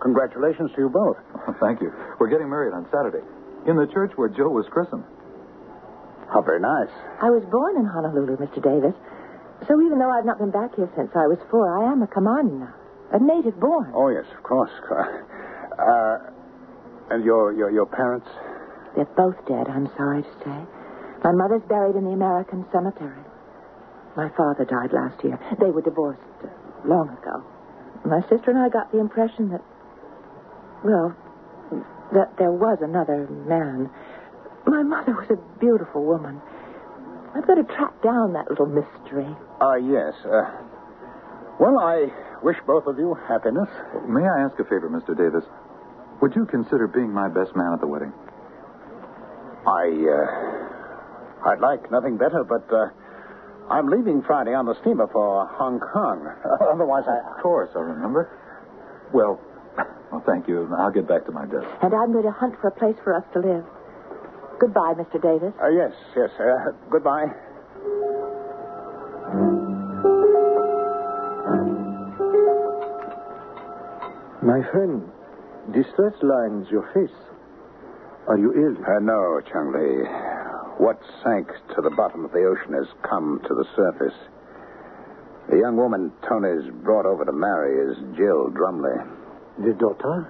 congratulations 0.02 0.72
to 0.76 0.82
you 0.82 0.90
both. 0.90 1.18
Thank 1.62 1.82
you. 1.82 1.92
We're 2.20 2.30
getting 2.30 2.50
married 2.50 2.74
on 2.74 2.86
Saturday 2.92 3.24
in 3.66 3.78
the 3.78 3.88
church 3.88 4.12
where 4.18 4.28
Jill 4.28 4.50
was 4.50 4.66
christened. 4.70 5.04
How 6.32 6.42
very 6.42 6.60
nice. 6.60 6.92
I 7.22 7.30
was 7.30 7.44
born 7.50 7.78
in 7.78 7.86
Honolulu, 7.86 8.38
Mr. 8.38 8.62
Davis. 8.62 8.96
So 9.68 9.80
even 9.82 10.00
though 10.00 10.12
I've 10.12 10.26
not 10.26 10.40
been 10.40 10.52
back 10.52 10.76
here 10.76 10.90
since 10.98 11.12
I 11.16 11.28
was 11.28 11.40
four, 11.50 11.64
I 11.80 11.92
am 11.92 12.02
a 12.02 12.08
Kamaaina 12.08 12.60
now. 12.60 12.74
A 13.14 13.20
native 13.20 13.60
born. 13.60 13.94
Oh, 13.96 14.10
yes, 14.10 14.26
of 14.36 14.44
course. 14.44 14.72
Uh, 15.74 16.18
and 17.10 17.26
your, 17.26 17.52
your, 17.52 17.72
your 17.72 17.88
parents? 17.88 18.28
They're 18.96 19.10
both 19.18 19.34
dead, 19.48 19.66
I'm 19.68 19.90
sorry 19.98 20.22
to 20.22 20.30
say. 20.46 20.60
My 21.24 21.32
mother's 21.34 21.64
buried 21.68 21.96
in 21.96 22.06
the 22.06 22.12
American 22.12 22.64
cemetery. 22.72 23.24
My 24.16 24.30
father 24.38 24.66
died 24.66 24.94
last 24.94 25.24
year. 25.24 25.40
They 25.60 25.72
were 25.72 25.82
divorced 25.82 26.22
uh, 26.44 26.48
long 26.86 27.10
ago. 27.10 27.42
My 28.06 28.22
sister 28.30 28.52
and 28.52 28.60
I 28.60 28.70
got 28.70 28.92
the 28.92 29.00
impression 29.00 29.50
that, 29.50 29.66
well, 30.86 31.16
that 32.14 32.38
there 32.38 32.52
was 32.52 32.78
another 32.82 33.26
man. 33.50 33.90
My 34.68 34.84
mother 34.84 35.14
was 35.14 35.30
a 35.32 35.60
beautiful 35.60 36.06
woman. 36.06 36.40
I've 37.36 37.48
got 37.48 37.56
to 37.56 37.64
track 37.64 37.98
down 38.04 38.34
that 38.34 38.46
little 38.50 38.68
mystery. 38.68 39.26
Ah, 39.60 39.76
yes. 39.82 40.14
Uh, 40.22 40.54
well, 41.60 41.80
I 41.80 42.14
wish 42.44 42.58
both 42.68 42.86
of 42.88 42.98
you 42.98 43.16
happiness. 43.28 43.70
May 44.08 44.22
I 44.28 44.46
ask 44.46 44.60
a 44.60 44.64
favor, 44.64 44.90
Mr. 44.90 45.16
Davis? 45.18 45.44
Would 46.22 46.36
you 46.36 46.46
consider 46.46 46.88
being 46.88 47.12
my 47.12 47.28
best 47.28 47.56
man 47.56 47.74
at 47.74 47.80
the 47.80 47.88
wedding? 47.88 48.14
I, 49.66 49.88
uh, 49.88 51.50
I'd 51.50 51.60
like 51.60 51.90
nothing 51.92 52.18
better, 52.18 52.44
but, 52.44 52.68
uh, 52.72 52.90
I'm 53.72 53.88
leaving 53.88 54.22
Friday 54.24 54.54
on 54.54 54.66
the 54.66 54.76
steamer 54.82 55.08
for 55.08 55.48
Hong 55.48 55.80
Kong. 55.80 56.28
Otherwise, 56.74 57.06
I. 57.08 57.38
Of 57.38 57.42
course, 57.42 57.70
I 57.76 57.80
remember. 57.80 58.30
Well, 59.14 59.40
well, 60.12 60.22
thank 60.26 60.48
you. 60.48 60.68
I'll 60.78 60.92
get 60.92 61.08
back 61.08 61.26
to 61.28 61.32
my 61.32 61.46
desk. 61.46 61.66
And 61.82 61.94
I'm 61.94 62.12
going 62.12 62.26
to 62.26 62.32
hunt 62.32 62.56
for 62.60 62.68
a 62.68 62.72
place 62.76 62.96
for 63.04 63.16
us 63.16 63.24
to 63.34 63.40
live. 63.40 63.64
Goodbye, 64.60 64.94
Mr. 65.00 65.22
Davis. 65.22 65.54
Uh, 65.64 65.70
yes, 65.70 65.92
yes. 66.16 66.30
Uh, 66.40 66.72
goodbye. 66.92 67.28
My 74.44 74.60
friend, 74.72 75.08
distress 75.72 76.12
lines 76.22 76.68
your 76.70 76.84
face. 76.94 77.16
Are 78.28 78.38
you 78.38 78.52
ill? 78.52 78.76
Uh, 78.84 79.00
no, 79.00 79.40
Chung 79.48 79.72
Li. 79.72 80.04
What 80.84 81.00
sank 81.24 81.48
to 81.48 81.82
the 81.82 81.96
bottom 81.96 82.26
of 82.26 82.32
the 82.34 82.44
ocean 82.44 82.74
has 82.74 82.88
come 83.08 83.40
to 83.48 83.54
the 83.56 83.64
surface. 83.74 84.20
The 85.50 85.60
young 85.60 85.78
woman 85.78 86.12
Tony's 86.28 86.70
brought 86.84 87.06
over 87.06 87.24
to 87.24 87.32
marry 87.32 87.88
is 87.88 87.98
Jill 88.18 88.52
Drumley. 88.52 89.08
The 89.64 89.80
daughter? 89.80 90.28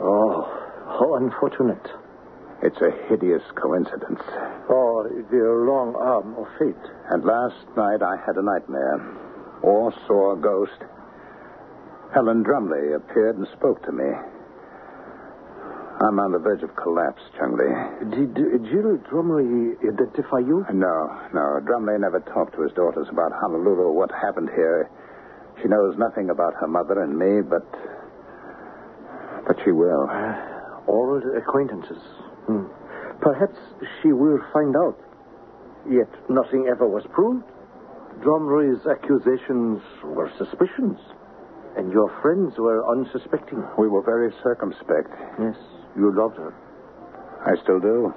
Oh, 0.00 0.42
how 0.98 1.14
unfortunate. 1.14 1.86
It's 2.62 2.80
a 2.82 2.90
hideous 3.08 3.42
coincidence. 3.54 4.22
Oh, 4.68 5.06
the 5.30 5.64
long 5.70 5.94
arm 5.94 6.34
of 6.34 6.46
fate. 6.58 6.90
And 7.10 7.22
last 7.22 7.62
night 7.76 8.02
I 8.02 8.16
had 8.26 8.34
a 8.34 8.42
nightmare, 8.42 8.98
or 9.62 9.92
saw 10.08 10.32
a 10.32 10.36
ghost. 10.36 10.82
Helen 12.14 12.44
Drumley 12.44 12.94
appeared 12.94 13.36
and 13.38 13.46
spoke 13.58 13.82
to 13.82 13.90
me. 13.90 14.06
I'm 15.98 16.14
on 16.22 16.30
the 16.30 16.38
verge 16.38 16.62
of 16.62 16.70
collapse, 16.78 17.18
Chung 17.34 17.58
Li. 17.58 17.66
Did 18.14 18.38
uh, 18.38 18.62
Jill 18.70 19.02
Drumley 19.10 19.74
identify 19.82 20.38
you? 20.38 20.62
No, 20.70 21.10
no. 21.34 21.58
Drumley 21.66 21.98
never 21.98 22.22
talked 22.30 22.54
to 22.54 22.62
his 22.62 22.70
daughters 22.78 23.08
about 23.10 23.32
Honolulu 23.34 23.90
or 23.90 23.92
what 23.92 24.14
happened 24.14 24.48
here. 24.54 24.88
She 25.60 25.66
knows 25.66 25.98
nothing 25.98 26.30
about 26.30 26.54
her 26.60 26.68
mother 26.68 27.02
and 27.02 27.18
me, 27.18 27.42
but. 27.42 27.66
But 29.46 29.56
she 29.64 29.72
will. 29.72 30.06
Old 30.86 31.22
acquaintances. 31.34 31.98
Hmm. 32.46 32.70
Perhaps 33.22 33.58
she 34.02 34.12
will 34.12 34.38
find 34.52 34.76
out. 34.76 34.98
Yet 35.90 36.10
nothing 36.30 36.70
ever 36.70 36.86
was 36.86 37.02
proved. 37.10 37.42
Drumley's 38.22 38.86
accusations 38.86 39.82
were 40.04 40.30
suspicions. 40.38 40.98
And 41.76 41.92
your 41.92 42.10
friends 42.22 42.54
were 42.58 42.88
unsuspecting. 42.88 43.62
We 43.78 43.88
were 43.88 44.02
very 44.02 44.32
circumspect. 44.42 45.10
Yes, 45.40 45.56
you 45.96 46.12
loved 46.14 46.36
her. 46.36 46.54
I 47.44 47.60
still 47.62 47.80
do. 47.80 48.14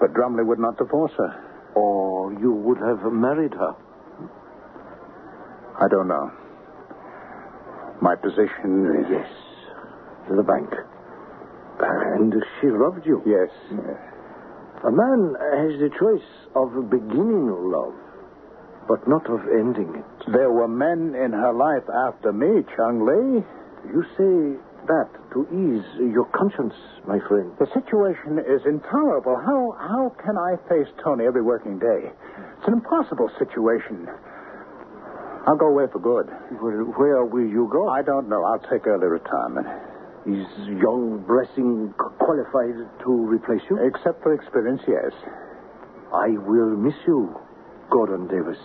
But 0.00 0.14
Drumley 0.14 0.46
would 0.46 0.58
not 0.58 0.78
divorce 0.78 1.12
her. 1.18 1.72
Or 1.74 2.32
you 2.32 2.52
would 2.52 2.78
have 2.78 3.12
married 3.12 3.52
her. 3.52 3.74
I 5.80 5.88
don't 5.88 6.08
know. 6.08 6.30
My 8.00 8.16
position? 8.16 8.88
Is. 9.00 9.06
Yes. 9.10 9.28
To 10.28 10.36
the 10.36 10.42
bank. 10.42 10.70
And 11.80 12.34
she 12.60 12.68
loved 12.68 13.06
you. 13.06 13.22
Yes. 13.26 13.50
A 14.82 14.90
man 14.90 15.34
has 15.56 15.78
the 15.78 15.90
choice 16.00 16.28
of 16.56 16.72
beginning 16.90 17.48
love, 17.70 17.94
but 18.90 19.06
not 19.06 19.22
of 19.30 19.38
ending 19.46 19.94
it. 19.94 20.32
There 20.34 20.50
were 20.50 20.66
men 20.66 21.14
in 21.14 21.30
her 21.30 21.54
life 21.54 21.86
after 22.10 22.34
me, 22.34 22.66
Chung 22.74 23.06
Lee. 23.06 23.38
You 23.86 24.02
say 24.18 24.58
that 24.90 25.06
to 25.30 25.46
ease 25.54 25.86
your 26.10 26.26
conscience, 26.34 26.74
my 27.06 27.22
friend. 27.30 27.54
The 27.62 27.70
situation 27.70 28.42
is 28.42 28.66
intolerable. 28.66 29.38
How 29.38 29.78
how 29.78 30.10
can 30.18 30.34
I 30.34 30.58
face 30.66 30.90
Tony 31.04 31.22
every 31.22 31.40
working 31.40 31.78
day? 31.78 32.10
It's 32.58 32.66
an 32.66 32.82
impossible 32.82 33.30
situation. 33.38 34.10
I'll 35.46 35.56
go 35.56 35.70
away 35.70 35.86
for 35.92 36.02
good. 36.02 36.26
Where, 36.58 36.82
where 36.82 37.24
will 37.24 37.46
you 37.46 37.70
go? 37.70 37.88
I 37.88 38.02
don't 38.02 38.28
know. 38.28 38.42
I'll 38.42 38.66
take 38.68 38.86
early 38.90 39.06
retirement. 39.06 39.70
Is 40.26 40.50
young 40.66 41.24
Blessing 41.30 41.94
qualified 42.18 42.76
to 43.06 43.10
replace 43.24 43.62
you? 43.70 43.78
Except 43.86 44.20
for 44.22 44.34
experience, 44.34 44.82
yes. 44.86 45.14
I 46.12 46.36
will 46.44 46.76
miss 46.76 46.98
you, 47.06 47.32
Gordon 47.90 48.28
Davis. 48.28 48.58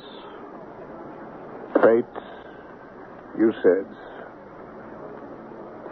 Fate, 1.82 2.06
you 3.38 3.52
said. 3.64 3.86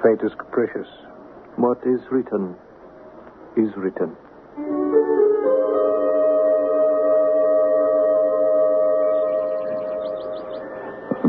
Fate 0.03 0.23
is 0.23 0.31
capricious. 0.37 0.87
What 1.55 1.79
is 1.85 1.99
written 2.11 2.55
is 3.57 3.75
written. 3.75 4.15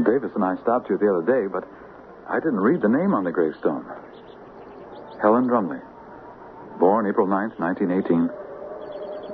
Davis 0.05 0.31
and 0.35 0.45
I 0.45 0.61
stopped 0.63 0.91
you 0.91 0.99
the 0.99 1.09
other 1.09 1.25
day, 1.25 1.49
but 1.49 1.65
I 2.29 2.39
didn't 2.39 2.61
read 2.61 2.83
the 2.83 2.89
name 2.89 3.15
on 3.15 3.25
the 3.25 3.33
gravestone. 3.33 3.87
Helen 5.23 5.49
Drumley. 5.49 5.81
Born 6.79 7.07
April 7.07 7.27
9th, 7.27 7.59
1918. 7.59 8.29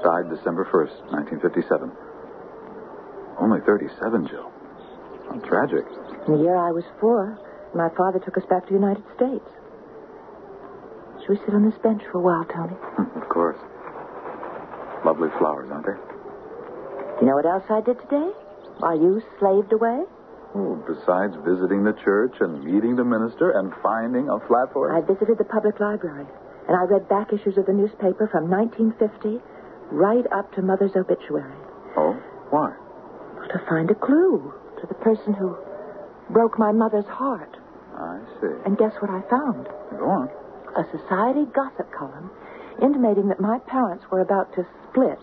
Died 0.05 0.31
December 0.31 0.65
1st, 0.71 1.11
1957. 1.11 1.91
Only 3.41 3.61
37, 3.65 4.29
Jill. 4.29 4.53
How 5.29 5.39
tragic. 5.49 5.85
In 6.29 6.37
the 6.37 6.43
year 6.45 6.57
I 6.57 6.71
was 6.73 6.85
four, 7.01 7.39
my 7.75 7.89
father 7.97 8.19
took 8.19 8.37
us 8.37 8.45
back 8.51 8.67
to 8.67 8.75
the 8.75 8.79
United 8.79 9.05
States. 9.17 9.47
Should 11.23 11.31
we 11.31 11.37
sit 11.45 11.55
on 11.55 11.65
this 11.65 11.79
bench 11.83 12.03
for 12.13 12.19
a 12.19 12.25
while, 12.25 12.45
Tony? 12.45 12.77
of 13.17 13.29
course. 13.29 13.59
Lovely 15.05 15.29
flowers, 15.39 15.71
aren't 15.73 15.87
they? 15.87 15.99
You 17.21 17.27
know 17.29 17.37
what 17.37 17.47
else 17.47 17.65
I 17.71 17.81
did 17.81 17.97
today? 18.01 18.29
While 18.81 18.97
you 19.01 19.23
slaved 19.39 19.73
away? 19.73 20.05
Oh, 20.55 20.77
besides 20.85 21.37
visiting 21.47 21.85
the 21.85 21.95
church 22.05 22.35
and 22.41 22.65
meeting 22.65 22.97
the 22.97 23.05
minister 23.05 23.53
and 23.55 23.73
finding 23.83 24.29
a 24.29 24.41
flat 24.49 24.73
for 24.73 24.91
I 24.93 25.01
visited 25.01 25.39
the 25.39 25.45
public 25.45 25.79
library, 25.79 26.27
and 26.67 26.75
I 26.77 26.83
read 26.91 27.09
back 27.09 27.33
issues 27.33 27.57
of 27.57 27.67
the 27.67 27.73
newspaper 27.73 28.29
from 28.33 28.51
1950 28.51 29.39
right 29.93 30.25
up 30.33 30.53
to 30.55 30.63
Mother's 30.63 30.95
obituary 30.97 31.55
Oh, 31.97 32.15
why? 32.51 32.75
To 33.53 33.59
find 33.69 33.91
a 33.91 33.95
clue 33.95 34.53
to 34.81 34.87
the 34.87 34.95
person 34.95 35.35
who 35.35 35.57
broke 36.31 36.59
my 36.59 36.73
mother's 36.73 37.07
heart. 37.07 37.57
I 37.97 38.21
see. 38.41 38.55
And 38.65 38.79
guess 38.79 38.93
what 39.01 39.11
I 39.11 39.21
found? 39.29 39.67
Go 39.99 40.07
on. 40.09 40.29
A 40.77 40.85
society 40.97 41.45
gossip 41.55 41.91
column 41.93 42.31
intimating 42.81 43.29
that 43.29 43.41
my 43.41 43.59
parents 43.67 44.05
were 44.11 44.21
about 44.21 44.55
to 44.55 44.67
split 44.89 45.19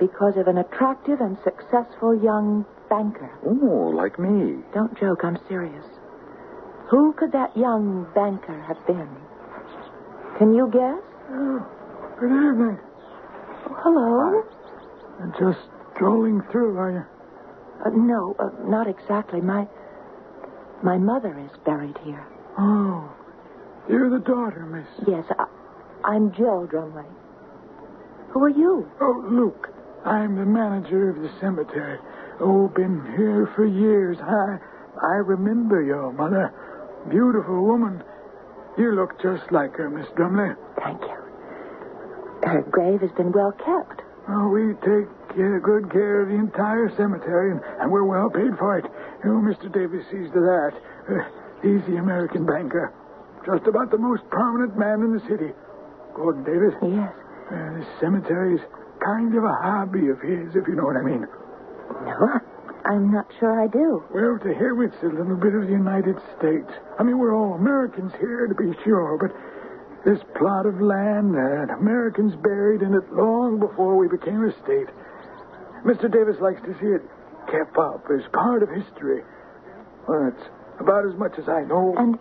because 0.00 0.36
of 0.36 0.48
an 0.48 0.58
attractive 0.58 1.20
and 1.20 1.36
successful 1.44 2.14
young 2.20 2.64
banker. 2.88 3.30
Oh, 3.46 3.92
like 3.94 4.18
me. 4.18 4.62
Don't 4.74 4.98
joke, 4.98 5.20
I'm 5.22 5.38
serious. 5.48 5.84
Who 6.90 7.12
could 7.12 7.30
that 7.32 7.56
young 7.56 8.08
banker 8.14 8.60
have 8.62 8.84
been? 8.86 9.08
Can 10.38 10.54
you 10.54 10.66
guess? 10.72 10.98
Oh, 11.30 11.66
good 12.18 12.32
evening. 12.32 12.78
Oh, 13.68 13.76
hello. 13.84 14.42
Uh, 15.22 15.38
Just 15.38 15.60
strolling 15.94 16.40
through, 16.50 16.76
are 16.78 16.90
you? 16.90 17.04
Uh, 17.84 17.90
no, 17.90 18.36
uh, 18.38 18.50
not 18.68 18.86
exactly. 18.88 19.40
My 19.40 19.66
my 20.82 20.98
mother 20.98 21.38
is 21.38 21.56
buried 21.64 21.96
here. 22.04 22.26
Oh, 22.58 23.10
you're 23.88 24.10
the 24.10 24.24
daughter, 24.24 24.64
miss. 24.66 24.86
Yes, 25.08 25.24
I, 25.38 25.46
I'm 26.04 26.32
Jill 26.32 26.66
Drumley. 26.70 27.06
Who 28.30 28.44
are 28.44 28.48
you? 28.50 28.90
Oh, 29.00 29.24
Luke. 29.28 29.68
I'm 30.04 30.36
the 30.36 30.46
manager 30.46 31.10
of 31.10 31.16
the 31.16 31.30
cemetery. 31.40 31.98
Oh, 32.40 32.68
been 32.68 33.04
here 33.16 33.50
for 33.54 33.66
years. 33.66 34.16
I 34.20 34.58
I 35.02 35.14
remember 35.16 35.82
your 35.82 36.12
mother. 36.12 36.52
Beautiful 37.10 37.64
woman. 37.64 38.02
You 38.78 38.92
look 38.94 39.20
just 39.20 39.50
like 39.52 39.76
her, 39.76 39.90
Miss 39.90 40.06
Drumley. 40.16 40.56
Thank 40.82 41.02
you. 41.02 41.16
Her 42.44 42.62
grave 42.70 43.00
has 43.02 43.10
been 43.12 43.32
well 43.32 43.52
kept. 43.52 44.00
Oh, 44.28 44.48
we 44.48 44.72
take 44.80 45.08
uh, 45.30 45.58
good 45.62 45.90
care 45.90 46.22
of 46.22 46.28
the 46.28 46.34
entire 46.34 46.90
cemetery, 46.96 47.52
and, 47.52 47.60
and 47.80 47.90
we're 47.90 48.04
well 48.04 48.30
paid 48.30 48.56
for 48.58 48.78
it. 48.78 48.86
Oh, 49.24 49.40
Mr. 49.40 49.72
Davis 49.72 50.04
sees 50.10 50.30
to 50.32 50.40
that. 50.40 50.72
Uh, 51.08 51.24
he's 51.62 51.82
the 51.86 51.98
American 51.98 52.46
banker. 52.46 52.92
Just 53.46 53.66
about 53.66 53.90
the 53.90 53.98
most 53.98 54.22
prominent 54.30 54.76
man 54.76 55.00
in 55.00 55.12
the 55.16 55.24
city. 55.28 55.52
Gordon 56.14 56.44
Davis. 56.44 56.74
Yes. 56.82 57.12
Uh, 57.50 57.78
this 57.78 57.88
cemetery's 58.00 58.60
kind 59.02 59.34
of 59.34 59.44
a 59.44 59.56
hobby 59.62 60.08
of 60.08 60.20
his, 60.20 60.54
if 60.54 60.68
you 60.68 60.74
know 60.76 60.84
what 60.84 60.96
I 60.96 61.02
mean. 61.02 61.26
No, 62.04 62.40
I'm 62.84 63.12
not 63.12 63.26
sure 63.38 63.60
I 63.60 63.66
do. 63.66 64.04
Well, 64.12 64.38
to 64.38 64.54
hear 64.54 64.76
it's 64.84 65.02
a 65.02 65.06
little 65.06 65.36
bit 65.36 65.54
of 65.54 65.62
the 65.66 65.72
United 65.72 66.16
States. 66.38 66.70
I 66.98 67.02
mean, 67.02 67.18
we're 67.18 67.34
all 67.34 67.54
Americans 67.54 68.12
here, 68.20 68.46
to 68.46 68.54
be 68.54 68.72
sure, 68.84 69.18
but 69.18 69.32
this 70.04 70.20
plot 70.38 70.66
of 70.66 70.80
land, 70.80 71.36
uh, 71.36 71.74
Americans 71.76 72.34
buried 72.36 72.82
in 72.82 72.94
it 72.94 73.12
long 73.12 73.58
before 73.58 73.96
we 73.96 74.08
became 74.08 74.44
a 74.44 74.52
state. 74.64 74.88
Mr. 75.84 76.10
Davis 76.10 76.36
likes 76.40 76.60
to 76.62 76.74
see 76.80 76.86
it 76.92 77.02
kept 77.50 77.76
up 77.76 78.04
as 78.12 78.22
part 78.32 78.62
of 78.62 78.68
history. 78.68 79.22
Well, 80.06 80.30
that's 80.30 80.48
about 80.78 81.06
as 81.06 81.16
much 81.18 81.32
as 81.38 81.48
I 81.48 81.62
know. 81.64 81.94
And 81.98 82.18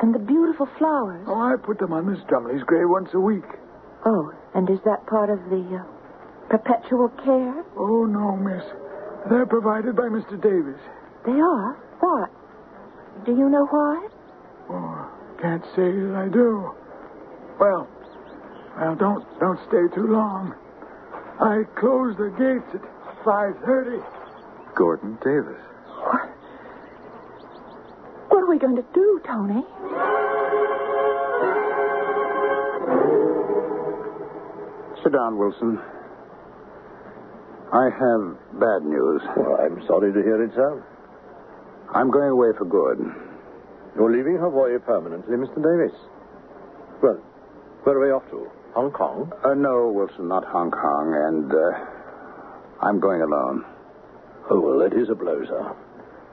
and 0.00 0.14
the 0.14 0.18
beautiful 0.18 0.68
flowers. 0.78 1.24
Oh, 1.28 1.40
I 1.40 1.54
put 1.56 1.78
them 1.78 1.92
on 1.92 2.10
Miss 2.10 2.18
Drumley's 2.24 2.64
grave 2.64 2.88
once 2.88 3.10
a 3.14 3.20
week. 3.20 3.46
Oh, 4.04 4.32
and 4.54 4.68
is 4.68 4.80
that 4.84 5.06
part 5.06 5.30
of 5.30 5.38
the 5.48 5.80
uh, 5.80 6.48
perpetual 6.50 7.08
care? 7.24 7.64
Oh, 7.76 8.04
no, 8.04 8.36
miss. 8.36 8.64
They're 9.30 9.46
provided 9.46 9.96
by 9.96 10.10
Mr. 10.10 10.40
Davis. 10.40 10.80
They 11.24 11.32
are. 11.32 11.78
What? 12.00 12.30
Do 13.24 13.32
you 13.32 13.48
know 13.48 13.66
why? 13.66 14.08
Oh, 14.68 15.10
can't 15.40 15.64
say 15.76 15.88
that 15.88 16.14
I 16.16 16.28
do. 16.28 16.74
Well, 17.58 17.88
well, 18.76 18.96
don't 18.96 19.24
don't 19.40 19.60
stay 19.68 19.94
too 19.94 20.08
long. 20.08 20.54
I 21.40 21.62
close 21.78 22.16
the 22.16 22.30
gates 22.36 22.74
at 22.74 22.82
five 23.24 23.54
thirty. 23.64 24.02
Gordon 24.76 25.16
Davis. 25.24 25.60
What? 25.86 26.28
What 28.28 28.42
are 28.42 28.50
we 28.50 28.58
going 28.58 28.76
to 28.76 28.84
do, 28.92 29.20
Tony? 29.26 29.62
Sit 35.02 35.12
down, 35.12 35.36
Wilson. 35.38 35.78
I 37.72 37.84
have 37.90 38.22
bad 38.60 38.82
news. 38.86 39.20
Well, 39.36 39.58
I'm 39.60 39.84
sorry 39.86 40.12
to 40.12 40.22
hear 40.22 40.42
it, 40.42 40.52
sir. 40.54 40.82
I'm 41.94 42.10
going 42.10 42.30
away 42.30 42.48
for 42.56 42.64
good. 42.64 42.98
You're 43.96 44.10
leaving 44.10 44.38
Hawaii 44.38 44.78
permanently, 44.78 45.36
Mr. 45.36 45.56
Davis. 45.56 45.94
Well, 47.02 47.20
where 47.82 47.96
are 47.96 48.06
we 48.06 48.10
off 48.12 48.28
to? 48.30 48.50
Hong 48.74 48.90
Kong? 48.90 49.30
Uh, 49.44 49.54
no, 49.54 49.92
Wilson, 49.94 50.28
not 50.28 50.44
Hong 50.46 50.70
Kong, 50.70 51.14
and 51.14 51.52
uh, 51.52 51.93
I'm 52.84 53.00
going 53.00 53.22
alone. 53.22 53.64
Oh, 54.50 54.60
well, 54.60 54.78
that 54.80 54.92
is 54.96 55.08
a 55.08 55.14
blow, 55.14 55.42
sir. 55.46 55.76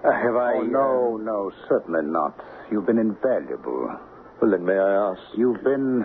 Uh, 0.04 0.12
have 0.12 0.36
I... 0.36 0.54
Oh, 0.56 0.64
no, 0.64 1.18
no, 1.18 1.52
certainly 1.70 2.02
not. 2.04 2.38
You've 2.72 2.86
been 2.86 2.98
invaluable. 3.00 3.96
Well, 4.42 4.52
then 4.52 4.66
may 4.66 4.78
I 4.78 5.12
ask? 5.12 5.22
You've 5.38 5.64
been 5.64 6.04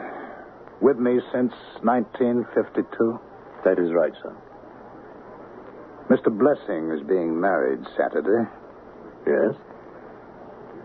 with 0.80 0.98
me 0.98 1.18
since 1.32 1.52
1952. 1.82 3.18
That 3.64 3.78
is 3.78 3.90
right, 3.92 4.12
sir. 4.22 4.36
Mr. 6.10 6.30
Blessing 6.30 6.92
is 6.92 7.02
being 7.08 7.40
married 7.40 7.80
Saturday 7.96 8.48
Yes? 9.26 9.56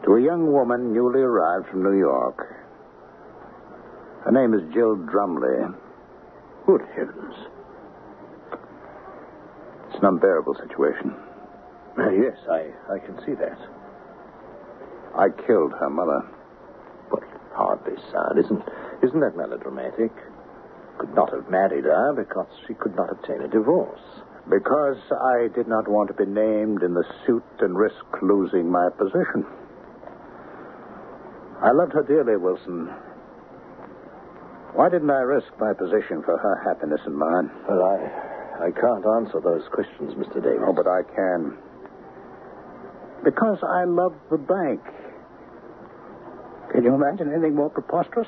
to 0.05 0.16
a 0.16 0.22
young 0.22 0.51
woman 0.51 0.91
newly 0.93 1.22
arrived 1.22 1.68
from 1.70 1.84
New 1.84 1.99
York. 1.99 2.55
Her 4.26 4.32
name 4.32 4.55
is 4.55 4.62
Jill 4.74 4.95
Drumley. 4.97 5.76
Good 6.66 6.82
heavens. 6.95 7.36
An 10.02 10.08
unbearable 10.08 10.56
situation. 10.56 11.14
Uh, 11.97 12.10
yes, 12.10 12.38
I, 12.49 12.72
I 12.91 12.97
can 12.97 13.18
see 13.26 13.34
that. 13.38 13.60
I 15.16 15.28
killed 15.45 15.74
her 15.78 15.89
mother. 15.89 16.26
But 17.12 17.22
hardly, 17.54 17.93
sir. 18.12 18.39
Isn't, 18.39 18.64
isn't 19.04 19.20
that 19.20 19.38
melodramatic? 19.38 20.12
Could 20.97 21.14
not 21.14 21.32
have 21.34 21.49
married 21.52 21.84
her 21.84 22.14
because 22.14 22.47
she 22.68 22.74
could 22.74 22.95
not 22.95 23.12
obtain 23.12 23.41
a 23.41 23.47
divorce. 23.47 24.02
Because 24.49 24.97
I 25.12 25.49
did 25.54 25.68
not 25.68 25.88
want 25.88 26.08
to 26.10 26.16
be 26.16 26.26
named 26.26 26.82
in 26.82 26.95
the 26.95 27.06
suit 27.28 27.43
and 27.60 27.78
risk 27.78 28.04
losing 28.24 28.72
my 28.72 28.89
position. 28.97 29.45
I 31.62 31.72
loved 31.74 31.93
her 31.93 32.02
dearly, 32.02 32.38
Wilson. 32.38 32.89
Why 34.74 34.89
didn't 34.89 35.12
I 35.12 35.22
risk 35.22 35.47
my 35.60 35.74
position 35.74 36.24
for 36.24 36.38
her 36.38 36.64
happiness 36.66 37.02
and 37.06 37.16
mine? 37.16 37.52
Well, 37.70 37.84
I, 37.84 38.30
I 38.62 38.70
can't 38.70 39.03
answer 39.03 39.41
those 39.41 39.64
questions, 39.74 40.14
Mr. 40.14 40.36
Davis. 40.36 40.62
Oh, 40.62 40.74
but 40.74 40.86
I 40.86 41.01
can. 41.01 41.57
Because 43.24 43.57
I 43.64 43.86
love 43.86 44.14
the 44.30 44.38
bank. 44.38 44.82
Can 46.72 46.84
you 46.84 46.93
imagine 46.93 47.32
anything 47.34 47.55
more 47.55 47.72
preposterous? 47.72 48.28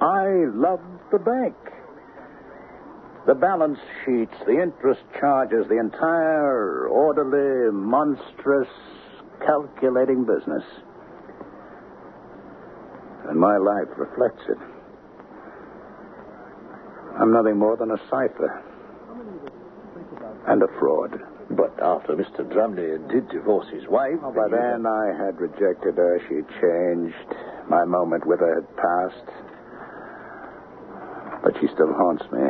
I 0.00 0.44
love 0.52 0.80
the 1.10 1.18
bank. 1.18 1.54
The 3.26 3.34
balance 3.34 3.78
sheets, 4.04 4.34
the 4.46 4.60
interest 4.60 5.00
charges, 5.18 5.66
the 5.68 5.78
entire 5.78 6.88
orderly, 6.88 7.72
monstrous, 7.72 8.68
calculating 9.46 10.26
business. 10.26 10.64
And 13.28 13.40
my 13.40 13.56
life 13.56 13.88
reflects 13.96 14.42
it. 14.50 14.58
I'm 17.18 17.32
nothing 17.32 17.58
more 17.58 17.76
than 17.76 17.90
a 17.90 17.98
cipher. 18.10 18.64
And 20.48 20.62
a 20.62 20.68
fraud. 20.78 21.20
But 21.50 21.72
after 21.82 22.16
Mr. 22.16 22.42
Drumley 22.50 22.96
did 23.10 23.28
divorce 23.28 23.68
his 23.72 23.86
wife. 23.88 24.18
Oh, 24.22 24.32
by 24.32 24.48
then 24.48 24.86
I 24.86 25.12
had 25.12 25.38
rejected 25.38 25.96
her. 25.96 26.18
She 26.28 26.40
changed. 26.60 27.38
My 27.68 27.84
moment 27.84 28.26
with 28.26 28.40
her 28.40 28.54
had 28.60 28.68
passed. 28.76 29.28
But 31.44 31.54
she 31.60 31.68
still 31.74 31.92
haunts 31.92 32.24
me. 32.32 32.42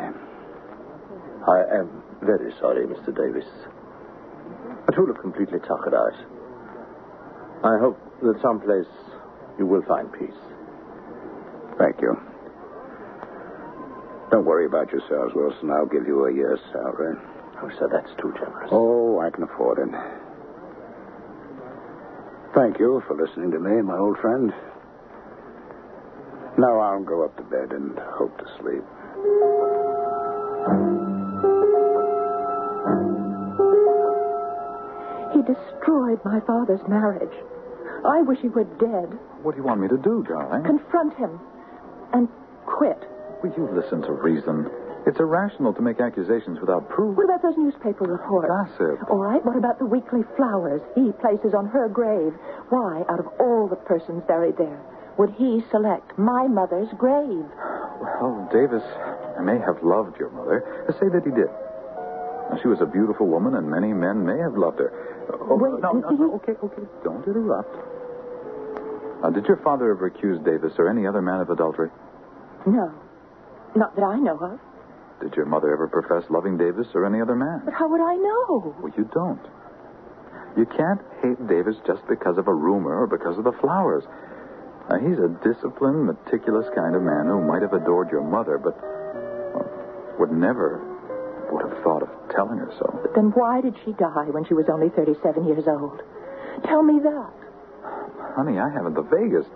I 1.49 1.80
am 1.80 2.03
very 2.22 2.53
sorry, 2.61 2.86
Mr. 2.86 3.11
Davis. 3.14 3.49
It 4.88 4.99
will 4.99 5.07
have 5.09 5.20
completely 5.20 5.59
tuckered 5.61 5.95
out. 5.95 6.14
I 7.64 7.78
hope 7.78 7.99
that 8.22 8.40
someplace 8.43 8.86
you 9.59 9.66
will 9.66 9.82
find 9.82 10.12
peace. 10.12 10.38
Thank 11.78 12.01
you. 12.01 12.16
Don't 14.30 14.45
worry 14.45 14.66
about 14.66 14.90
yourselves, 14.90 15.34
Wilson. 15.34 15.70
I'll 15.70 15.86
give 15.86 16.07
you 16.07 16.26
a 16.26 16.32
year's 16.32 16.61
salary. 16.72 17.16
Oh, 17.62 17.70
sir, 17.78 17.88
that's 17.92 18.10
too 18.20 18.34
generous. 18.34 18.68
Oh, 18.72 19.20
I 19.20 19.30
can 19.30 19.44
afford 19.44 19.78
it. 19.78 19.88
Thank 22.54 22.78
you 22.80 23.02
for 23.06 23.14
listening 23.16 23.52
to 23.52 23.60
me, 23.60 23.80
my 23.82 23.96
old 23.96 24.18
friend. 24.18 24.52
Now 26.58 26.80
I'll 26.80 27.02
go 27.04 27.24
up 27.24 27.36
to 27.36 27.42
bed 27.44 27.72
and 27.72 27.96
hope 28.18 28.36
to 28.38 28.44
sleep. 28.60 28.82
He 35.32 35.40
destroyed 35.40 36.20
my 36.24 36.40
father's 36.46 36.86
marriage. 36.88 37.32
I 38.04 38.22
wish 38.22 38.38
he 38.40 38.48
were 38.48 38.64
dead. 38.64 39.16
What 39.42 39.52
do 39.52 39.58
you 39.58 39.64
want 39.64 39.80
me 39.80 39.88
to 39.88 39.96
do, 39.96 40.24
darling? 40.28 40.64
Confront 40.64 41.16
him 41.16 41.40
and 42.12 42.28
quit. 42.66 42.98
Will 43.42 43.52
you 43.56 43.68
listen 43.72 44.02
to 44.02 44.12
reason? 44.12 44.68
It's 45.07 45.18
irrational 45.18 45.74
to 45.74 45.82
make 45.82 46.00
accusations 46.00 46.61
without 46.61 46.88
proof. 46.88 47.16
What 47.16 47.24
about 47.24 47.42
those 47.42 47.57
newspaper 47.59 48.05
reports? 48.05 48.48
Gossip. 48.48 49.11
All 49.11 49.18
right, 49.18 49.44
what 49.44 49.57
about 49.57 49.78
the 49.78 49.86
weekly 49.86 50.22
flowers 50.36 50.80
he 50.94 51.11
places 51.20 51.55
on 51.55 51.66
her 51.66 51.88
grave? 51.88 52.32
Why, 52.70 53.03
out 53.11 53.18
of 53.18 53.26
all 53.40 53.66
the 53.68 53.76
persons 53.76 54.22
buried 54.28 54.57
there, 54.59 54.80
would 55.18 55.30
he 55.34 55.62
select 55.70 56.16
my 56.18 56.46
mother's 56.46 56.88
grave? 56.96 57.44
Well, 58.00 58.48
Davis, 58.53 58.82
I 59.38 59.42
may 59.42 59.59
have 59.59 59.82
loved 59.82 60.18
your 60.18 60.30
mother. 60.30 60.62
Say 61.00 61.09
that 61.11 61.24
he 61.26 61.30
did. 61.34 61.50
She 62.62 62.68
was 62.68 62.80
a 62.80 62.86
beautiful 62.86 63.26
woman, 63.26 63.55
and 63.57 63.68
many 63.68 63.92
men 63.92 64.24
may 64.24 64.38
have 64.38 64.57
loved 64.57 64.78
her. 64.78 64.92
Oh, 65.32 65.57
Wait, 65.57 65.80
no, 65.82 65.92
no, 65.92 66.11
no, 66.11 66.34
okay, 66.36 66.53
okay. 66.62 66.82
Don't 67.03 67.26
interrupt. 67.26 67.74
Uh, 69.24 69.30
did 69.30 69.46
your 69.46 69.57
father 69.59 69.90
ever 69.90 70.07
accuse 70.07 70.38
Davis 70.44 70.72
or 70.78 70.88
any 70.88 71.07
other 71.07 71.22
man 71.22 71.40
of 71.40 71.50
adultery? 71.50 71.90
No. 72.66 72.92
Not 73.74 73.96
that 73.96 74.03
I 74.03 74.18
know 74.18 74.36
of. 74.38 74.61
Did 75.23 75.37
your 75.37 75.47
mother 75.47 75.73
ever 75.73 75.87
profess 75.87 76.29
loving 76.31 76.59
Davis 76.59 76.89
or 76.95 77.07
any 77.07 77.20
other 77.20 77.37
man? 77.37 77.62
But 77.64 77.75
how 77.75 77.89
would 77.89 78.01
I 78.01 78.16
know? 78.16 78.75
Well, 78.83 78.93
you 78.99 79.09
don't. 79.14 79.41
You 80.59 80.66
can't 80.66 81.01
hate 81.23 81.39
Davis 81.47 81.77
just 81.87 82.03
because 82.09 82.39
of 82.39 82.49
a 82.49 82.55
rumor 82.55 82.99
or 83.01 83.07
because 83.07 83.39
of 83.39 83.45
the 83.45 83.53
flowers. 83.53 84.03
Now, 84.91 84.99
he's 84.99 85.18
a 85.23 85.31
disciplined, 85.47 86.07
meticulous 86.07 86.66
kind 86.75 86.97
of 86.97 87.03
man 87.03 87.27
who 87.27 87.41
might 87.41 87.62
have 87.62 87.73
adored 87.73 88.11
your 88.11 88.25
mother, 88.25 88.59
but 88.59 88.75
well, 89.55 89.70
would 90.18 90.33
never 90.33 90.83
would 91.53 91.62
have 91.70 91.83
thought 91.85 92.03
of 92.03 92.11
telling 92.35 92.59
her 92.59 92.73
so. 92.79 92.99
But 93.03 93.14
then 93.14 93.31
why 93.37 93.61
did 93.61 93.77
she 93.85 93.93
die 93.93 94.27
when 94.35 94.45
she 94.45 94.55
was 94.55 94.66
only 94.68 94.89
37 94.89 95.47
years 95.47 95.64
old? 95.68 96.03
Tell 96.64 96.83
me 96.83 96.99
that. 96.99 97.33
Honey, 98.35 98.59
I 98.59 98.68
haven't 98.70 98.95
the 98.95 99.07
vaguest, 99.07 99.49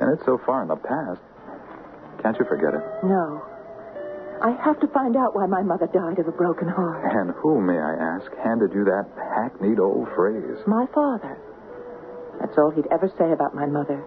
and 0.00 0.10
it's 0.12 0.24
so 0.26 0.40
far 0.44 0.62
in 0.62 0.68
the 0.68 0.76
past. 0.76 1.20
Can't 2.22 2.36
you 2.38 2.44
forget 2.46 2.74
it? 2.74 2.82
No. 3.04 3.42
I 4.44 4.50
have 4.62 4.78
to 4.80 4.86
find 4.88 5.16
out 5.16 5.34
why 5.34 5.46
my 5.46 5.62
mother 5.62 5.86
died 5.86 6.18
of 6.18 6.28
a 6.28 6.32
broken 6.32 6.68
heart. 6.68 7.10
And 7.16 7.30
who, 7.40 7.62
may 7.62 7.78
I 7.78 7.94
ask, 7.94 8.30
handed 8.44 8.74
you 8.74 8.84
that 8.84 9.08
hackneyed 9.16 9.80
old 9.80 10.06
phrase? 10.14 10.60
My 10.66 10.84
father. 10.92 11.38
That's 12.38 12.52
all 12.58 12.70
he'd 12.70 12.86
ever 12.92 13.10
say 13.16 13.32
about 13.32 13.54
my 13.54 13.64
mother. 13.64 14.04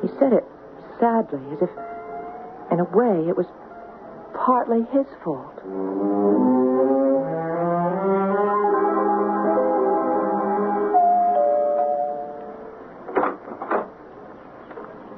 He 0.00 0.08
said 0.20 0.32
it 0.32 0.44
sadly, 1.00 1.40
as 1.52 1.62
if, 1.62 1.70
in 2.70 2.78
a 2.78 2.84
way, 2.94 3.26
it 3.28 3.36
was 3.36 3.46
partly 4.32 4.86
his 4.92 5.06
fault. 5.24 5.58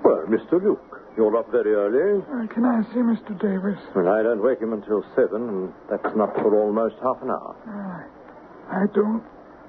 Well, 0.03 0.24
Mr. 0.32 0.62
Luke, 0.62 0.91
you're 1.17 1.37
up 1.37 1.51
very 1.51 1.75
early. 1.75 2.23
Uh, 2.23 2.47
can 2.53 2.65
I 2.65 2.83
see 2.93 3.01
Mr. 3.01 3.33
Davis? 3.41 3.79
Well, 3.95 4.09
I 4.09 4.23
don't 4.23 4.43
wake 4.43 4.61
him 4.61 4.73
until 4.73 5.05
seven, 5.15 5.49
and 5.49 5.73
that's 5.91 6.15
not 6.17 6.35
for 6.37 6.55
almost 6.59 6.97
half 7.03 7.21
an 7.23 7.31
hour. 7.31 7.55
Uh, 7.69 8.75
I 8.75 8.87
don't 8.95 9.23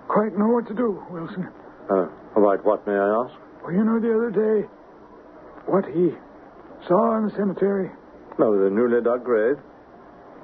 quite 0.08 0.38
know 0.38 0.48
what 0.48 0.68
to 0.68 0.74
do, 0.74 1.04
Wilson. 1.10 1.50
Uh, 1.90 2.08
about 2.36 2.64
what, 2.66 2.86
may 2.88 2.94
I 2.94 3.10
ask? 3.26 3.34
Well, 3.64 3.74
you 3.74 3.84
know 3.84 4.00
the 4.00 4.14
other 4.16 4.32
day 4.32 4.68
what 5.66 5.86
he 5.86 6.12
saw 6.88 7.18
in 7.18 7.26
the 7.26 7.32
cemetery? 7.36 7.90
No, 8.40 8.62
the 8.62 8.70
newly 8.70 9.02
dug 9.04 9.24
grave. 9.24 9.58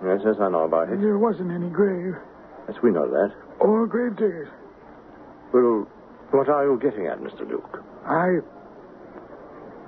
Yes, 0.06 0.22
yes, 0.24 0.36
I 0.39 0.50
know 0.50 0.64
about 0.64 0.89
it. 0.89 1.02
There 1.02 1.18
wasn't 1.18 1.52
any 1.52 1.70
grave 1.70 2.16
Yes, 2.70 2.78
we 2.84 2.91
know 2.91 3.08
that. 3.10 3.34
or 3.60 3.88
grave 3.88 4.16
diggers. 4.16 4.47
Well, 5.54 5.88
what 6.32 6.47
are 6.47 6.64
you 6.66 6.80
getting 6.80 7.08
at, 7.08 7.20
Mr. 7.20 7.47
Luke? 7.50 7.84
I. 8.06 8.39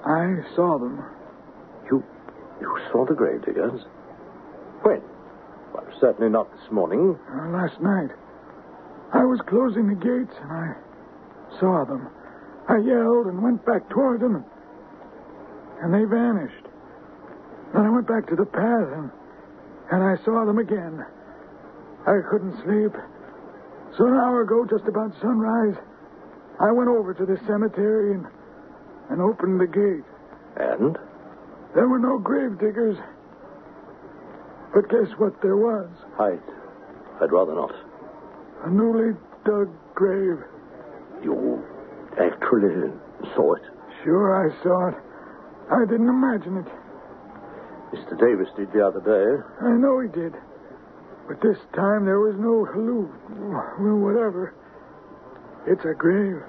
I 0.05 0.37
saw 0.55 0.79
them. 0.79 1.03
You, 1.89 2.03
you 2.59 2.77
saw 2.91 3.05
the 3.05 3.13
grave 3.13 3.45
diggers? 3.45 3.81
When? 4.81 5.01
Well, 5.73 5.85
certainly 5.99 6.29
not 6.29 6.51
this 6.51 6.71
morning. 6.71 7.17
Uh, 7.29 7.49
last 7.49 7.79
night. 7.81 8.09
I 9.13 9.23
was 9.25 9.39
closing 9.47 9.87
the 9.87 9.95
gates 9.95 10.33
and 10.41 10.51
I 10.51 10.73
saw 11.59 11.85
them. 11.85 12.07
I 12.67 12.77
yelled 12.77 13.27
and 13.27 13.43
went 13.43 13.65
back 13.65 13.89
toward 13.89 14.21
them, 14.21 14.35
and, 14.35 14.45
and 15.83 15.93
they 15.93 16.05
vanished. 16.07 16.65
Then 17.73 17.85
I 17.85 17.89
went 17.89 18.07
back 18.07 18.27
to 18.29 18.35
the 18.35 18.45
path 18.45 18.87
and, 18.93 19.11
and 19.91 20.03
I 20.03 20.15
saw 20.23 20.45
them 20.45 20.57
again. 20.59 21.05
I 22.07 22.19
couldn't 22.29 22.55
sleep. 22.63 22.93
So 23.97 24.07
an 24.07 24.13
hour 24.13 24.41
ago, 24.41 24.65
just 24.69 24.87
about 24.87 25.11
sunrise, 25.21 25.75
I 26.59 26.71
went 26.71 26.89
over 26.89 27.13
to 27.13 27.25
the 27.25 27.37
cemetery 27.45 28.13
and, 28.15 28.25
and 29.11 29.21
opened 29.21 29.59
the 29.59 29.67
gate. 29.67 30.07
And? 30.55 30.97
There 31.75 31.87
were 31.87 31.99
no 31.99 32.17
grave 32.17 32.57
diggers. 32.59 32.97
But 34.73 34.89
guess 34.89 35.11
what 35.17 35.41
there 35.41 35.57
was? 35.57 35.89
I'd, 36.17 36.39
I'd 37.21 37.31
rather 37.31 37.53
not. 37.53 37.75
A 38.63 38.69
newly 38.69 39.17
dug 39.45 39.69
grave. 39.93 40.39
You 41.23 41.61
actually 42.19 42.91
saw 43.35 43.55
it? 43.55 43.63
Sure, 44.03 44.31
I 44.31 44.63
saw 44.63 44.89
it. 44.89 44.95
I 45.71 45.85
didn't 45.85 46.09
imagine 46.09 46.57
it. 46.57 46.67
Mr. 47.93 48.17
Davis 48.17 48.47
did 48.55 48.71
the 48.71 48.85
other 48.85 49.01
day. 49.01 49.43
I 49.65 49.71
know 49.71 49.99
he 49.99 50.07
did. 50.07 50.33
But 51.27 51.41
this 51.41 51.57
time 51.75 52.05
there 52.05 52.19
was 52.19 52.35
no 52.39 52.65
halloo. 52.65 53.11
Well, 53.79 53.97
whatever. 53.99 54.55
It's 55.67 55.83
a 55.85 55.93
grave. 55.93 56.41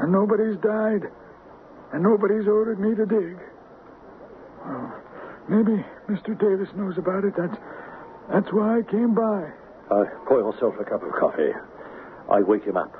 And 0.00 0.10
nobody's 0.10 0.56
died. 0.56 1.10
And 1.92 2.02
nobody's 2.02 2.46
ordered 2.46 2.78
me 2.78 2.94
to 2.94 3.06
dig. 3.06 3.38
Well, 4.64 4.94
maybe 5.48 5.84
Mr. 6.08 6.38
Davis 6.38 6.68
knows 6.76 6.98
about 6.98 7.24
it. 7.24 7.34
That's, 7.36 7.56
that's 8.32 8.52
why 8.52 8.78
I 8.78 8.82
came 8.82 9.14
by. 9.14 9.50
Uh, 9.90 10.04
pour 10.26 10.38
yourself 10.38 10.74
a 10.80 10.84
cup 10.84 11.02
of 11.02 11.10
coffee. 11.18 11.50
I 12.30 12.40
wake 12.42 12.64
him 12.64 12.76
up. 12.76 12.94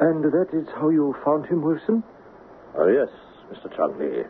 And 0.00 0.22
that 0.22 0.48
is 0.52 0.66
how 0.76 0.90
you 0.90 1.14
found 1.24 1.46
him, 1.46 1.60
Wilson? 1.62 2.04
Oh, 2.76 2.86
yes, 2.86 3.08
Mr. 3.50 3.74
Chung 3.76 3.98
Lee. 3.98 4.22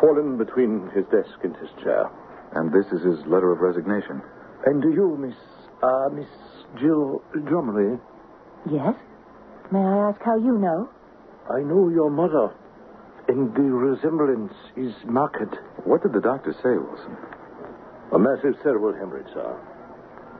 Fallen 0.00 0.36
between 0.36 0.90
his 0.94 1.04
desk 1.12 1.38
and 1.44 1.54
his 1.56 1.70
chair. 1.82 2.10
And 2.54 2.72
this 2.72 2.86
is 2.86 3.04
his 3.04 3.24
letter 3.26 3.52
of 3.52 3.60
resignation. 3.60 4.20
And 4.66 4.82
you, 4.82 5.16
Miss, 5.16 5.36
uh, 5.80 6.08
Miss 6.12 6.26
Jill 6.80 7.22
Drumley? 7.36 8.00
Yes? 8.68 8.94
May 9.72 9.78
I 9.78 10.10
ask 10.10 10.20
how 10.22 10.36
you 10.36 10.58
know? 10.58 10.90
I 11.48 11.62
know 11.62 11.88
your 11.88 12.10
mother, 12.10 12.52
and 13.28 13.54
the 13.54 13.62
resemblance 13.62 14.52
is 14.76 14.92
marked. 15.06 15.54
What 15.84 16.02
did 16.02 16.12
the 16.12 16.20
doctor 16.20 16.52
say, 16.58 16.74
Wilson? 16.74 17.16
A 18.12 18.18
massive 18.18 18.58
cerebral 18.62 18.94
hemorrhage, 18.94 19.32
sir. 19.32 19.56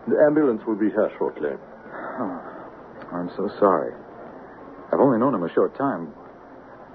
The 0.09 0.19
ambulance 0.27 0.63
will 0.67 0.75
be 0.75 0.91
here 0.91 1.11
shortly. 1.17 1.51
Oh, 1.55 2.43
I'm 3.13 3.31
so 3.37 3.49
sorry. 3.61 3.95
I've 4.93 4.99
only 4.99 5.19
known 5.19 5.35
him 5.35 5.45
a 5.45 5.55
short 5.55 5.77
time, 5.79 6.13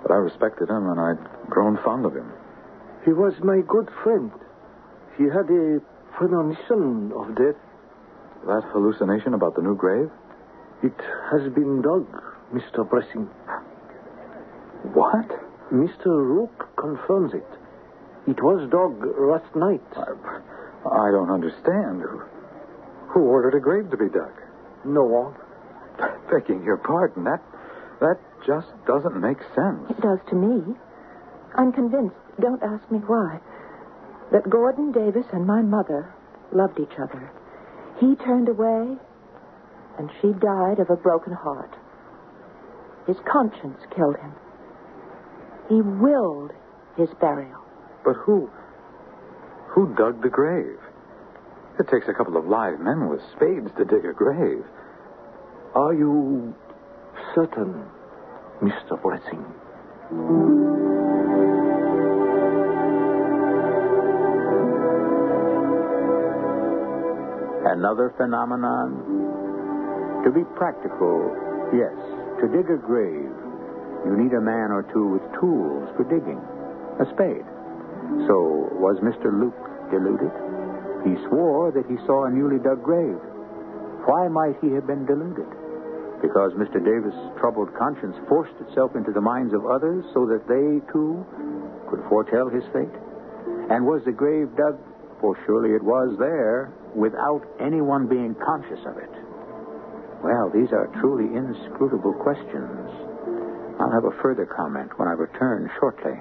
but 0.01 0.11
I 0.11 0.15
respected 0.15 0.69
him 0.69 0.89
and 0.89 0.99
I'd 0.99 1.49
grown 1.49 1.77
fond 1.83 2.05
of 2.05 2.13
him. 2.13 2.29
He 3.05 3.13
was 3.13 3.33
my 3.43 3.61
good 3.65 3.87
friend. 4.03 4.31
He 5.17 5.23
had 5.23 5.47
a 5.49 5.79
premonition 6.17 7.13
of 7.15 7.35
death. 7.35 7.55
That 8.45 8.63
hallucination 8.73 9.33
about 9.33 9.55
the 9.55 9.61
new 9.61 9.75
grave? 9.75 10.11
It 10.83 10.99
has 11.31 11.51
been 11.53 11.81
dug, 11.81 12.05
Mr. 12.53 12.87
Blessing. 12.89 13.25
What? 14.93 15.29
Mr. 15.73 16.05
Rook 16.05 16.69
confirms 16.77 17.33
it. 17.33 17.47
It 18.27 18.41
was 18.41 18.69
dug 18.69 19.01
last 19.19 19.55
night. 19.55 19.81
I, 19.95 21.07
I 21.07 21.11
don't 21.11 21.31
understand. 21.31 22.01
Who, 22.01 22.21
who 23.09 23.19
ordered 23.21 23.55
a 23.55 23.59
grave 23.59 23.89
to 23.91 23.97
be 23.97 24.09
dug? 24.09 24.31
No 24.85 25.03
one. 25.03 25.33
Begging 26.29 26.63
your 26.63 26.77
pardon, 26.77 27.23
that 27.23 27.41
that 28.01 28.19
just 28.45 28.67
doesn't 28.85 29.19
make 29.19 29.39
sense. 29.55 29.89
It 29.89 30.01
does 30.01 30.19
to 30.29 30.35
me. 30.35 30.75
I'm 31.55 31.71
convinced, 31.71 32.15
don't 32.39 32.61
ask 32.61 32.89
me 32.91 32.99
why, 32.99 33.39
that 34.31 34.49
Gordon 34.49 34.91
Davis 34.91 35.25
and 35.31 35.47
my 35.47 35.61
mother 35.61 36.13
loved 36.51 36.79
each 36.79 36.99
other. 37.01 37.31
He 37.99 38.15
turned 38.15 38.49
away, 38.49 38.97
and 39.97 40.09
she 40.21 40.33
died 40.33 40.79
of 40.79 40.89
a 40.89 40.95
broken 40.95 41.33
heart. 41.33 41.73
His 43.07 43.17
conscience 43.31 43.79
killed 43.95 44.17
him. 44.17 44.33
He 45.69 45.81
willed 45.81 46.51
his 46.97 47.09
burial. 47.19 47.61
But 48.03 48.15
who 48.15 48.49
who 49.67 49.93
dug 49.95 50.21
the 50.21 50.29
grave? 50.29 50.79
It 51.79 51.87
takes 51.89 52.07
a 52.07 52.13
couple 52.13 52.37
of 52.37 52.45
live 52.45 52.79
men 52.79 53.09
with 53.09 53.19
spades 53.35 53.69
to 53.77 53.85
dig 53.85 54.05
a 54.05 54.13
grave. 54.13 54.63
Are 55.75 55.93
you 55.93 56.55
certain, 57.33 57.83
Mr. 58.61 59.01
Blessing? 59.01 59.43
Another 67.67 68.13
phenomenon? 68.15 69.44
To 70.25 70.33
be 70.33 70.41
practical, 70.57 71.29
yes. 71.69 71.93
To 72.41 72.49
dig 72.49 72.65
a 72.73 72.81
grave, 72.81 73.29
you 74.09 74.17
need 74.17 74.33
a 74.33 74.41
man 74.41 74.73
or 74.73 74.81
two 74.89 75.05
with 75.05 75.21
tools 75.37 75.85
for 75.93 76.01
digging. 76.09 76.41
A 76.97 77.05
spade. 77.13 77.45
So, 78.25 78.73
was 78.81 78.97
Mr. 79.05 79.29
Luke 79.29 79.53
deluded? 79.93 80.33
He 81.05 81.13
swore 81.29 81.69
that 81.77 81.85
he 81.85 82.01
saw 82.09 82.25
a 82.25 82.33
newly 82.33 82.57
dug 82.57 82.81
grave. 82.81 83.21
Why 84.09 84.25
might 84.27 84.57
he 84.65 84.73
have 84.73 84.89
been 84.89 85.05
deluded? 85.05 85.45
Because 86.21 86.57
Mr. 86.57 86.81
Davis' 86.81 87.13
troubled 87.37 87.69
conscience 87.77 88.17
forced 88.27 88.57
itself 88.65 88.95
into 88.95 89.11
the 89.11 89.21
minds 89.21 89.53
of 89.53 89.65
others 89.65 90.05
so 90.13 90.25
that 90.25 90.49
they, 90.49 90.81
too, 90.89 91.21
could 91.89 92.01
foretell 92.09 92.49
his 92.49 92.65
fate? 92.73 92.97
And 93.69 93.85
was 93.85 94.01
the 94.05 94.11
grave 94.11 94.49
dug, 94.57 94.81
for 95.21 95.37
surely 95.45 95.77
it 95.77 95.83
was 95.83 96.17
there, 96.17 96.73
without 96.95 97.45
anyone 97.59 98.07
being 98.07 98.33
conscious 98.41 98.81
of 98.89 98.97
it? 98.97 99.24
Well, 100.25 100.49
these 100.49 100.73
are 100.73 100.89
truly 100.99 101.37
inscrutable 101.37 102.13
questions. 102.13 102.89
I'll 103.79 103.91
have 103.93 104.05
a 104.05 104.21
further 104.23 104.47
comment 104.47 104.97
when 104.97 105.07
I 105.07 105.11
return 105.11 105.69
shortly. 105.79 106.17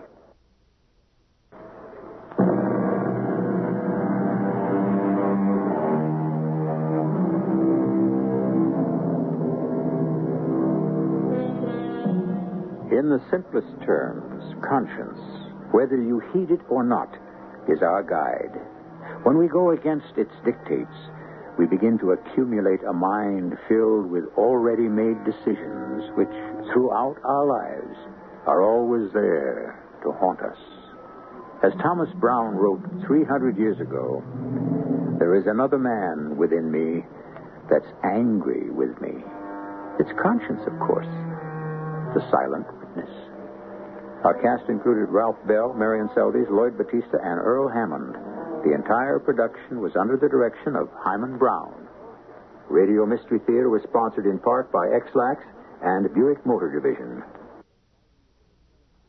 In 12.92 13.08
the 13.08 13.24
simplest 13.30 13.72
terms, 13.86 14.54
conscience, 14.68 15.18
whether 15.72 15.96
you 15.96 16.20
heed 16.34 16.50
it 16.50 16.60
or 16.68 16.84
not, 16.84 17.08
is 17.72 17.80
our 17.80 18.02
guide. 18.02 18.60
When 19.22 19.38
we 19.38 19.48
go 19.48 19.70
against 19.70 20.18
its 20.18 20.32
dictates, 20.44 20.92
we 21.58 21.66
begin 21.66 21.98
to 21.98 22.12
accumulate 22.12 22.82
a 22.82 22.92
mind 22.92 23.54
filled 23.68 24.10
with 24.10 24.24
already 24.36 24.88
made 24.88 25.24
decisions 25.24 26.10
which, 26.16 26.32
throughout 26.72 27.16
our 27.24 27.46
lives, 27.46 27.96
are 28.46 28.62
always 28.62 29.12
there 29.12 29.78
to 30.02 30.12
haunt 30.12 30.40
us. 30.40 30.58
As 31.62 31.72
Thomas 31.80 32.10
Browne 32.16 32.56
wrote 32.56 32.82
300 33.06 33.56
years 33.56 33.80
ago, 33.80 34.22
there 35.18 35.34
is 35.34 35.46
another 35.46 35.78
man 35.78 36.36
within 36.36 36.70
me 36.70 37.04
that's 37.70 37.88
angry 38.02 38.70
with 38.70 39.00
me. 39.00 39.14
It's 39.98 40.10
conscience, 40.20 40.60
of 40.66 40.78
course, 40.80 41.08
the 42.12 42.20
silent 42.30 42.66
witness. 42.78 43.10
Our 44.24 44.34
cast 44.42 44.68
included 44.68 45.08
Ralph 45.08 45.36
Bell, 45.46 45.72
Marion 45.72 46.08
Seldes, 46.16 46.50
Lloyd 46.50 46.76
Battista, 46.76 47.18
and 47.22 47.38
Earl 47.38 47.68
Hammond. 47.68 48.16
The 48.64 48.72
entire 48.72 49.18
production 49.18 49.80
was 49.80 49.92
under 49.94 50.16
the 50.16 50.28
direction 50.28 50.74
of 50.74 50.88
Himan 50.96 51.36
Brown. 51.36 51.86
Radio 52.70 53.04
Mystery 53.04 53.38
Theater 53.46 53.68
was 53.68 53.82
sponsored 53.82 54.24
in 54.24 54.38
part 54.38 54.72
by 54.72 54.88
Ex-Lax 54.88 55.44
and 55.82 56.08
Buick 56.14 56.44
Motor 56.46 56.72
Division. 56.72 57.22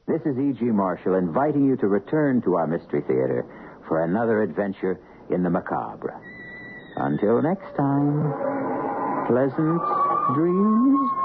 This 0.08 0.22
is 0.28 0.38
E.G. 0.38 0.66
Marshall 0.66 1.16
inviting 1.16 1.66
you 1.66 1.78
to 1.78 1.88
return 1.88 2.42
to 2.44 2.56
our 2.56 2.68
Mystery 2.68 3.02
Theater 3.08 3.48
for 3.88 4.04
another 4.04 4.44
adventure 4.44 5.00
in 5.32 5.42
the 5.42 5.50
macabre. 5.50 6.20
Until 6.98 7.42
next 7.42 7.76
time, 7.78 8.34
pleasant 9.28 9.82
dreams. 10.36 11.25